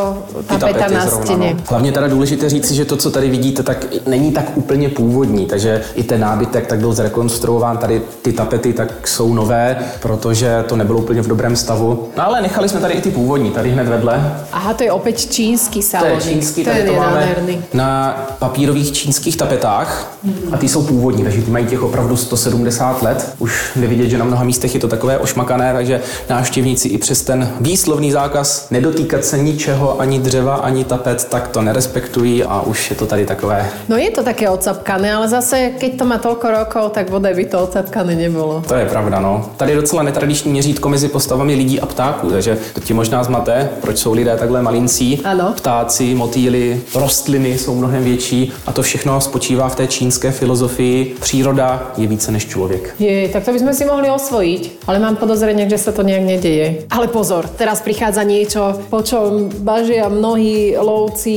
tapeta 0.48 0.88
na 0.90 1.08
stene. 1.08 1.54
no. 1.54 1.64
Hlavně 1.70 1.92
teda 1.92 2.08
důležité 2.08 2.50
říci, 2.50 2.76
že 2.76 2.86
to, 2.86 2.98
co 2.98 3.12
tady 3.12 3.30
vidíte, 3.30 3.64
tak 3.64 3.86
není 4.08 4.32
tak 4.32 4.58
úplně 4.58 4.90
původní, 4.90 5.46
takže 5.48 5.82
i 5.96 6.04
ten 6.04 6.22
nábytek 6.22 6.68
tak 6.68 6.80
byl 6.80 6.94
zrekonstruován, 6.94 7.78
tady 7.78 8.02
ty 8.22 8.34
tapety 8.34 8.74
tak 8.74 9.08
jsou 9.08 9.34
nové, 9.34 9.78
protože 10.02 10.64
to 10.68 10.76
nebylo 10.76 11.00
úplně 11.00 11.22
v 11.22 11.28
dobrém 11.28 11.56
stavu. 11.56 12.10
No 12.18 12.26
ale 12.26 12.42
nechali 12.42 12.70
jsme 12.70 12.80
tady 12.80 12.94
i 12.94 13.02
ty 13.02 13.12
původní, 13.12 13.52
tady 13.52 13.72
hned 13.72 13.88
vedle. 13.88 14.34
Aha, 14.52 14.74
to 14.74 14.84
je 14.84 14.92
opäť 14.92 15.30
čínsky 15.30 15.80
To 16.00 16.06
je 16.06 16.18
čínský, 16.22 16.64
to 16.64 16.70
je 16.70 16.84
to 16.86 16.94
máme 16.94 17.12
nádherný. 17.16 17.62
na 17.74 18.18
papírových 18.40 18.92
čínských 18.92 19.38
tapetách 19.38 20.17
a 20.52 20.58
ty 20.58 20.68
jsou 20.68 20.84
původní, 20.84 21.24
takže 21.24 21.42
ty 21.42 21.52
mají 21.52 21.66
těch 21.66 21.84
opravdu 21.84 22.18
170 22.18 23.02
let. 23.02 23.36
Už 23.40 23.72
nevidět, 23.76 24.10
že 24.10 24.18
na 24.18 24.26
mnoha 24.26 24.44
místech 24.44 24.74
je 24.74 24.80
to 24.80 24.88
takové 24.88 25.18
ošmakané, 25.18 25.74
takže 25.74 26.02
návštěvníci 26.30 26.88
i 26.88 26.98
přes 26.98 27.22
ten 27.22 27.50
výslovný 27.60 28.12
zákaz 28.12 28.68
nedotýkat 28.72 29.26
se 29.26 29.38
ničeho, 29.38 30.02
ani 30.02 30.20
dřeva, 30.20 30.56
ani 30.56 30.84
tapet, 30.84 31.26
tak 31.26 31.48
to 31.48 31.62
nerespektují 31.62 32.44
a 32.44 32.62
už 32.62 32.90
je 32.90 32.96
to 32.96 33.06
tady 33.06 33.26
takové 33.26 33.68
No 33.90 33.98
je 33.98 34.12
to 34.12 34.24
také 34.24 34.50
ocapkané, 34.50 35.14
ale 35.14 35.28
zase, 35.30 35.72
keď 35.80 35.92
to 36.00 36.06
má 36.06 36.18
toľko 36.18 36.48
rokov, 36.52 36.84
tak 36.92 37.10
bodaj 37.10 37.34
by 37.34 37.46
to 37.46 37.58
ocapkané 37.64 38.16
nebolo. 38.16 38.64
To 38.68 38.76
je 38.76 38.86
pravda, 38.86 39.20
no. 39.20 39.50
Tady 39.58 39.72
je 39.72 39.76
docela 39.76 40.04
netradiční 40.04 40.52
měřítko 40.52 40.90
mezi 40.90 41.08
postavami 41.08 41.56
lidí 41.56 41.80
a 41.80 41.86
ptáků, 41.86 42.30
takže 42.32 42.58
to 42.74 42.80
ti 42.80 42.94
možná 42.94 43.24
zmate, 43.24 43.70
proč 43.82 43.98
jsou 43.98 44.14
lidé 44.14 44.38
takhle 44.38 44.62
malincí. 44.62 45.22
Ano. 45.24 45.54
Ptáci, 45.58 46.16
motýly, 46.16 46.82
rostliny 46.96 47.58
jsou 47.58 47.76
mnohem 47.76 48.04
větší 48.04 48.52
a 48.66 48.72
to 48.72 48.82
všechno 48.82 49.22
spočívá 49.22 49.70
v 49.70 49.76
té 49.76 49.88
čínské 49.88 50.17
filozofii. 50.32 51.16
Příroda 51.22 51.92
je 51.98 52.08
více 52.08 52.32
než 52.32 52.46
člověk. 52.48 52.96
Je, 53.00 53.30
tak 53.30 53.46
to 53.46 53.52
by 53.54 53.60
sme 53.60 53.74
si 53.74 53.86
mohli 53.86 54.10
osvojiť. 54.10 54.88
Ale 54.88 55.00
mám 55.00 55.16
podozrenie, 55.16 55.70
že 55.70 55.78
sa 55.78 55.92
to 55.92 56.04
nejak 56.04 56.24
nedeje. 56.26 56.90
Ale 56.90 57.08
pozor, 57.08 57.46
teraz 57.58 57.82
prichádza 57.82 58.24
niečo, 58.24 58.74
po 58.90 59.02
čom 59.02 59.50
bažia 59.62 60.10
mnohí 60.10 60.74
lovci 60.78 61.36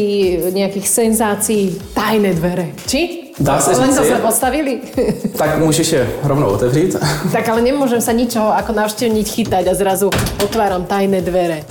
nejakých 0.54 0.86
senzácií, 0.88 1.76
tajné 1.94 2.34
dvere. 2.34 2.72
Či? 2.86 3.30
Dá 3.40 3.56
se 3.60 3.72
Len 3.72 3.88
to 3.96 4.04
sme 4.04 4.20
postavili? 4.20 4.80
Tak 5.40 5.58
můžeš 5.58 5.92
je 5.92 6.10
rovnou 6.22 6.46
otevřít. 6.46 6.96
tak 7.32 7.48
ale 7.48 7.64
nemôžem 7.64 8.00
sa 8.00 8.12
ničoho 8.12 8.52
ako 8.52 8.76
navštevniť 8.76 9.26
chytať 9.32 9.64
a 9.64 9.74
zrazu 9.74 10.12
otváram 10.44 10.84
tajné 10.84 11.24
dvere. 11.24 11.64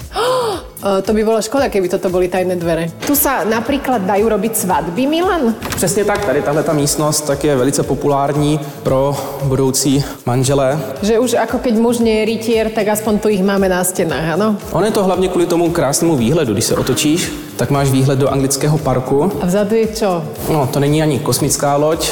Eh, 0.80 1.02
To 1.02 1.12
by 1.14 1.24
bola 1.28 1.42
škoda, 1.44 1.68
keby 1.68 1.90
toto 1.92 2.08
boli 2.10 2.32
tajné 2.32 2.56
dvere. 2.56 2.88
Tu 3.04 3.12
sa 3.12 3.44
napríklad 3.44 4.08
dajú 4.08 4.32
robiť 4.32 4.54
svadby, 4.56 5.08
Milan? 5.12 5.56
Přesně 5.76 6.06
tak, 6.06 6.26
tady 6.26 6.42
tahle 6.42 6.64
ta 6.64 6.74
místnost 6.74 7.22
tak 7.22 7.44
je 7.44 7.56
velice 7.56 7.84
populární 7.84 8.60
pro 8.84 9.16
budoucí 9.44 10.04
manželé. 10.26 10.80
Že 11.02 11.20
už 11.20 11.34
ako 11.34 11.58
keď 11.60 11.74
muž 11.76 12.00
nie 12.00 12.20
je 12.20 12.26
rytier, 12.26 12.70
tak 12.72 12.88
aspoň 12.88 13.20
tu 13.20 13.28
ich 13.28 13.44
máme 13.44 13.68
na 13.70 13.84
stenách, 13.84 14.40
áno? 14.40 14.56
On 14.72 14.84
je 14.86 14.92
to 14.92 15.04
hlavně 15.04 15.28
kvůli 15.28 15.46
tomu 15.46 15.70
krásnému 15.70 16.16
výhledu. 16.16 16.54
Když 16.54 16.66
se 16.66 16.76
otočíš, 16.76 17.32
tak 17.60 17.70
máš 17.70 17.90
výhled 17.92 18.20
do 18.20 18.30
anglického 18.32 18.78
parku. 18.78 19.32
A 19.42 19.46
vzadu 19.46 19.76
je 19.76 19.88
čo? 19.88 20.24
No, 20.52 20.68
to 20.72 20.80
není 20.80 21.02
ani 21.04 21.20
kosmická 21.20 21.76
loď, 21.76 22.12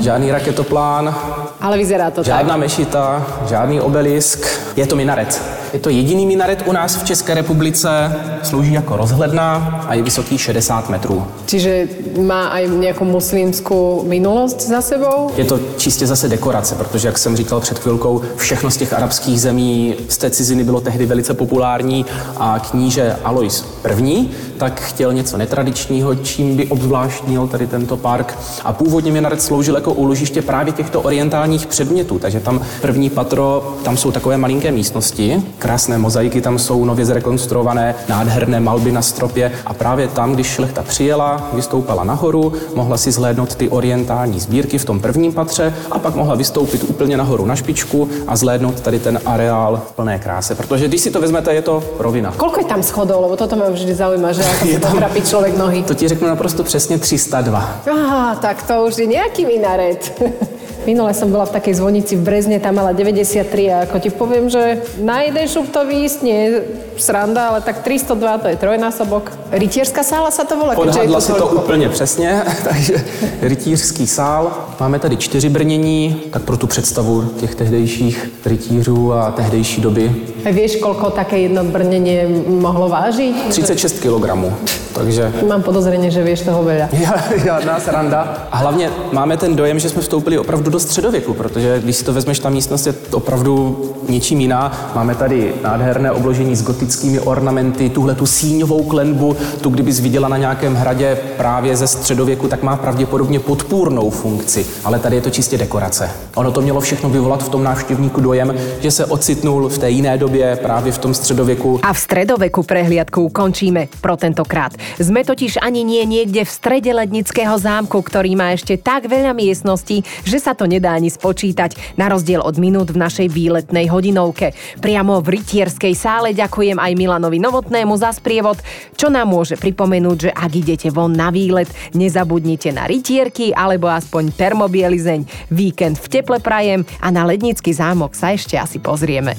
žádný 0.00 0.30
raketoplán, 0.32 1.14
Ale 1.60 1.76
vyzerá 1.76 2.10
to 2.10 2.22
žádná 2.22 2.52
tak. 2.52 2.60
mešita, 2.60 3.26
žádný 3.48 3.80
obelisk. 3.80 4.46
Je 4.76 4.86
to 4.86 4.96
minaret. 4.96 5.55
Je 5.72 5.78
to 5.78 5.90
jediný 5.90 6.26
minaret 6.26 6.62
u 6.66 6.72
nás 6.72 6.96
v 6.96 7.04
České 7.04 7.34
republice, 7.34 8.16
slouží 8.42 8.72
jako 8.72 8.96
rozhledna 8.96 9.80
a 9.88 9.94
je 9.94 10.02
vysoký 10.02 10.38
60 10.38 10.90
metrů. 10.90 11.26
Čiže 11.46 11.88
má 12.18 12.48
aj 12.58 12.68
nejakú 12.68 13.04
muslimskú 13.06 14.02
minulosť 14.02 14.60
za 14.60 14.80
sebou? 14.80 15.30
Je 15.36 15.44
to 15.44 15.60
čistě 15.76 16.06
zase 16.06 16.28
dekorace, 16.28 16.74
protože, 16.74 17.08
jak 17.08 17.18
jsem 17.18 17.36
říkal 17.36 17.60
před 17.60 17.78
chvilkou, 17.78 18.22
všechno 18.36 18.70
z 18.70 18.76
těch 18.76 18.92
arabských 18.92 19.40
zemí 19.40 19.94
z 20.08 20.16
té 20.18 20.30
ciziny 20.30 20.64
bylo 20.64 20.80
tehdy 20.80 21.06
velice 21.06 21.34
populární 21.34 22.06
a 22.36 22.58
kníže 22.58 23.16
Alois 23.24 23.64
I. 24.02 24.28
tak 24.58 24.80
chtěl 24.80 25.12
něco 25.12 25.36
netradičního, 25.36 26.14
čím 26.14 26.56
by 26.56 26.66
obzvláštnil 26.66 27.46
tady 27.46 27.66
tento 27.66 27.96
park. 27.96 28.38
A 28.64 28.72
původně 28.72 29.12
minaret 29.12 29.42
sloužil 29.42 29.74
jako 29.74 29.92
úložiště 29.92 30.42
právě 30.42 30.72
těchto 30.72 31.00
orientálních 31.00 31.66
předmětů, 31.66 32.18
takže 32.18 32.40
tam 32.40 32.60
první 32.80 33.10
patro, 33.10 33.76
tam 33.84 33.96
jsou 33.96 34.12
takové 34.12 34.36
malinké 34.36 34.72
místnosti, 34.72 35.42
krásné 35.58 35.98
mozaiky 35.98 36.40
tam 36.40 36.58
jsou 36.58 36.84
nově 36.84 37.04
zrekonstruované, 37.06 37.94
nádherné 38.08 38.60
malby 38.60 38.92
na 38.92 39.02
stropě 39.02 39.52
a 39.66 39.74
právě 39.74 40.08
tam, 40.08 40.32
když 40.32 40.46
šlechta 40.46 40.82
přijela, 40.82 41.50
vystoupala 41.52 42.04
nahoru, 42.04 42.52
mohla 42.74 42.96
si 42.96 43.12
zhlédnout 43.12 43.54
ty 43.54 43.68
orientální 43.68 44.40
sbírky 44.40 44.78
v 44.78 44.84
tom 44.84 45.00
prvním 45.00 45.32
patře 45.32 45.74
a 45.90 45.98
pak 45.98 46.14
mohla 46.14 46.34
vystoupit 46.34 46.84
úplně 46.84 47.16
nahoru 47.16 47.46
na 47.46 47.56
špičku 47.56 48.08
a 48.26 48.36
zhlédnout 48.36 48.80
tady 48.80 48.98
ten 48.98 49.20
areál 49.26 49.82
v 49.88 49.92
plné 49.92 50.18
kráse, 50.18 50.54
protože 50.54 50.88
když 50.88 51.00
si 51.00 51.10
to 51.10 51.20
vezmete, 51.20 51.54
je 51.54 51.62
to 51.62 51.82
rovina. 51.98 52.32
Koľko 52.36 52.58
je 52.60 52.68
tam 52.68 52.82
schodov? 52.82 53.22
Lebo 53.22 53.36
toto 53.36 53.56
ma 53.56 53.70
vždy 53.70 53.94
zaujíma, 53.94 54.32
že 54.32 54.42
ako 54.44 54.64
si 54.72 54.78
potrapí 54.78 55.20
človek 55.22 55.56
nohy. 55.56 55.82
To 55.82 55.94
ti 55.94 56.08
řeknu 56.08 56.28
naprosto 56.28 56.62
přesně 56.64 56.98
302. 56.98 57.82
Aha, 57.92 58.34
tak 58.34 58.62
to 58.62 58.84
už 58.86 58.98
je 58.98 59.06
nejaký 59.06 59.46
minaret. 59.46 60.12
Minule 60.86 61.10
som 61.18 61.26
bola 61.34 61.50
v 61.50 61.58
takej 61.58 61.82
zvonici 61.82 62.14
v 62.14 62.22
Brezne, 62.22 62.62
tam 62.62 62.78
mala 62.78 62.94
93 62.94 63.42
a 63.74 63.76
ako 63.90 63.98
ti 63.98 64.10
poviem, 64.14 64.46
že 64.46 64.86
na 65.02 65.26
jeden 65.26 65.42
šup 65.50 65.74
to 65.74 65.82
výjsť 65.82 66.18
nie 66.22 66.62
sranda, 66.94 67.50
ale 67.50 67.60
tak 67.60 67.82
302 67.82 68.38
to 68.38 68.46
je 68.48 68.56
trojnásobok. 68.56 69.34
Rytierská 69.50 70.06
sála 70.06 70.30
sa 70.30 70.46
to 70.46 70.54
volá, 70.54 70.78
keďže 70.78 71.02
je 71.02 71.10
Odhadla 71.10 71.18
to 71.18 71.26
si 71.26 71.32
to 71.32 71.46
úplně 71.46 71.88
přesně, 71.88 72.42
takže 72.68 73.04
rytířský 73.42 74.06
sál. 74.06 74.68
Máme 74.80 74.98
tady 74.98 75.16
čtyři 75.16 75.48
brnění, 75.48 76.22
tak 76.30 76.42
pro 76.42 76.56
tu 76.56 76.66
představu 76.66 77.24
těch 77.24 77.54
tehdejších 77.54 78.30
rytířů 78.46 79.12
a 79.12 79.30
tehdejší 79.30 79.80
doby 79.80 80.35
A 80.46 80.54
vieš, 80.54 80.78
koľko 80.78 81.10
také 81.10 81.50
jedno 81.50 81.66
brnenie 81.66 82.22
mohlo 82.46 82.86
vážiť? 82.86 83.50
36 83.50 83.98
kg. 83.98 84.54
Takže 84.94 85.42
Mám 85.44 85.66
podozrenie, 85.66 86.08
že 86.08 86.22
vieš 86.22 86.46
toho 86.46 86.62
veľa. 86.62 86.88
Žádná 87.44 87.80
sranda. 87.80 88.48
A 88.50 88.56
hlavně 88.56 88.90
máme 89.12 89.36
ten 89.36 89.56
dojem, 89.56 89.78
že 89.78 89.90
jsme 89.90 90.02
vstoupili 90.02 90.38
opravdu 90.38 90.70
do 90.70 90.80
středověku, 90.80 91.34
protože 91.34 91.80
když 91.82 91.96
si 91.96 92.04
to 92.04 92.12
vezmeš, 92.12 92.38
ta 92.38 92.50
místnost 92.50 92.86
je 92.86 92.94
opravdu 93.12 93.82
ničím 94.08 94.40
jiná. 94.40 94.92
Máme 94.94 95.14
tady 95.14 95.54
nádherné 95.62 96.12
obložení 96.12 96.56
s 96.56 96.62
gotickými 96.62 97.20
ornamenty, 97.20 97.90
tuhle 97.90 98.14
tu 98.14 98.26
síňovou 98.26 98.82
klenbu, 98.82 99.36
tu 99.60 99.70
kdybys 99.70 100.00
viděla 100.00 100.28
na 100.28 100.36
nějakém 100.36 100.74
hradě 100.74 101.18
právě 101.36 101.76
ze 101.76 101.86
středověku, 101.86 102.48
tak 102.48 102.62
má 102.62 102.76
pravděpodobně 102.76 103.40
podpůrnou 103.40 104.10
funkci, 104.10 104.66
ale 104.84 104.98
tady 104.98 105.16
je 105.16 105.22
to 105.22 105.30
čistě 105.30 105.58
dekorace. 105.58 106.10
Ono 106.34 106.52
to 106.52 106.60
mělo 106.60 106.80
všechno 106.80 107.10
vyvolat 107.10 107.42
v 107.42 107.48
tom 107.48 107.64
návštěvníku 107.64 108.20
dojem, 108.20 108.54
že 108.80 108.90
se 108.90 109.04
ocitnul 109.04 109.68
v 109.68 109.78
té 109.78 109.90
jiné 109.90 110.18
době, 110.18 110.35
právě 110.62 110.92
v 110.92 110.98
tom 110.98 111.14
středověku. 111.14 111.80
A 111.82 111.92
v 111.92 111.98
stredoveku 111.98 112.62
prehliadku 112.62 113.28
končíme 113.28 113.88
pro 114.00 114.16
tentokrát. 114.16 114.72
Sme 114.96 115.22
totiž 115.22 115.62
ani 115.62 115.84
nie 115.84 116.02
niekde 116.04 116.44
v 116.44 116.50
strede 116.50 116.90
Lednického 116.92 117.56
zámku, 117.58 118.00
ktorý 118.02 118.34
má 118.36 118.52
ešte 118.52 118.76
tak 118.80 119.06
veľa 119.06 119.32
miestností, 119.32 120.02
že 120.24 120.38
sa 120.40 120.56
to 120.56 120.66
nedá 120.66 120.96
ani 120.96 121.12
spočítať, 121.12 121.96
na 122.00 122.10
rozdiel 122.10 122.42
od 122.42 122.56
minút 122.58 122.90
v 122.92 123.00
našej 123.00 123.28
výletnej 123.30 123.86
hodinovke. 123.88 124.52
Priamo 124.80 125.20
v 125.22 125.40
rytierskej 125.40 125.94
sále 125.94 126.32
ďakujem 126.34 126.76
aj 126.80 126.92
Milanovi 126.96 127.38
Novotnému 127.38 127.94
za 127.96 128.12
sprievod, 128.12 128.60
čo 128.96 129.12
nám 129.12 129.30
môže 129.30 129.56
pripomenúť, 129.56 130.18
že 130.28 130.30
ak 130.32 130.52
idete 130.52 130.88
von 130.90 131.12
na 131.12 131.30
výlet, 131.30 131.68
nezabudnite 131.94 132.72
na 132.74 132.88
rytierky 132.88 133.52
alebo 133.52 133.88
aspoň 133.88 134.32
termobielizeň. 134.34 135.52
Víkend 135.52 136.00
v 136.00 136.10
teple 136.10 136.38
prajem 136.40 136.82
a 137.00 137.08
na 137.12 137.24
Lednický 137.24 137.72
zámok 137.72 138.12
sa 138.16 138.32
ešte 138.32 138.56
asi 138.58 138.80
pozrieme. 138.82 139.38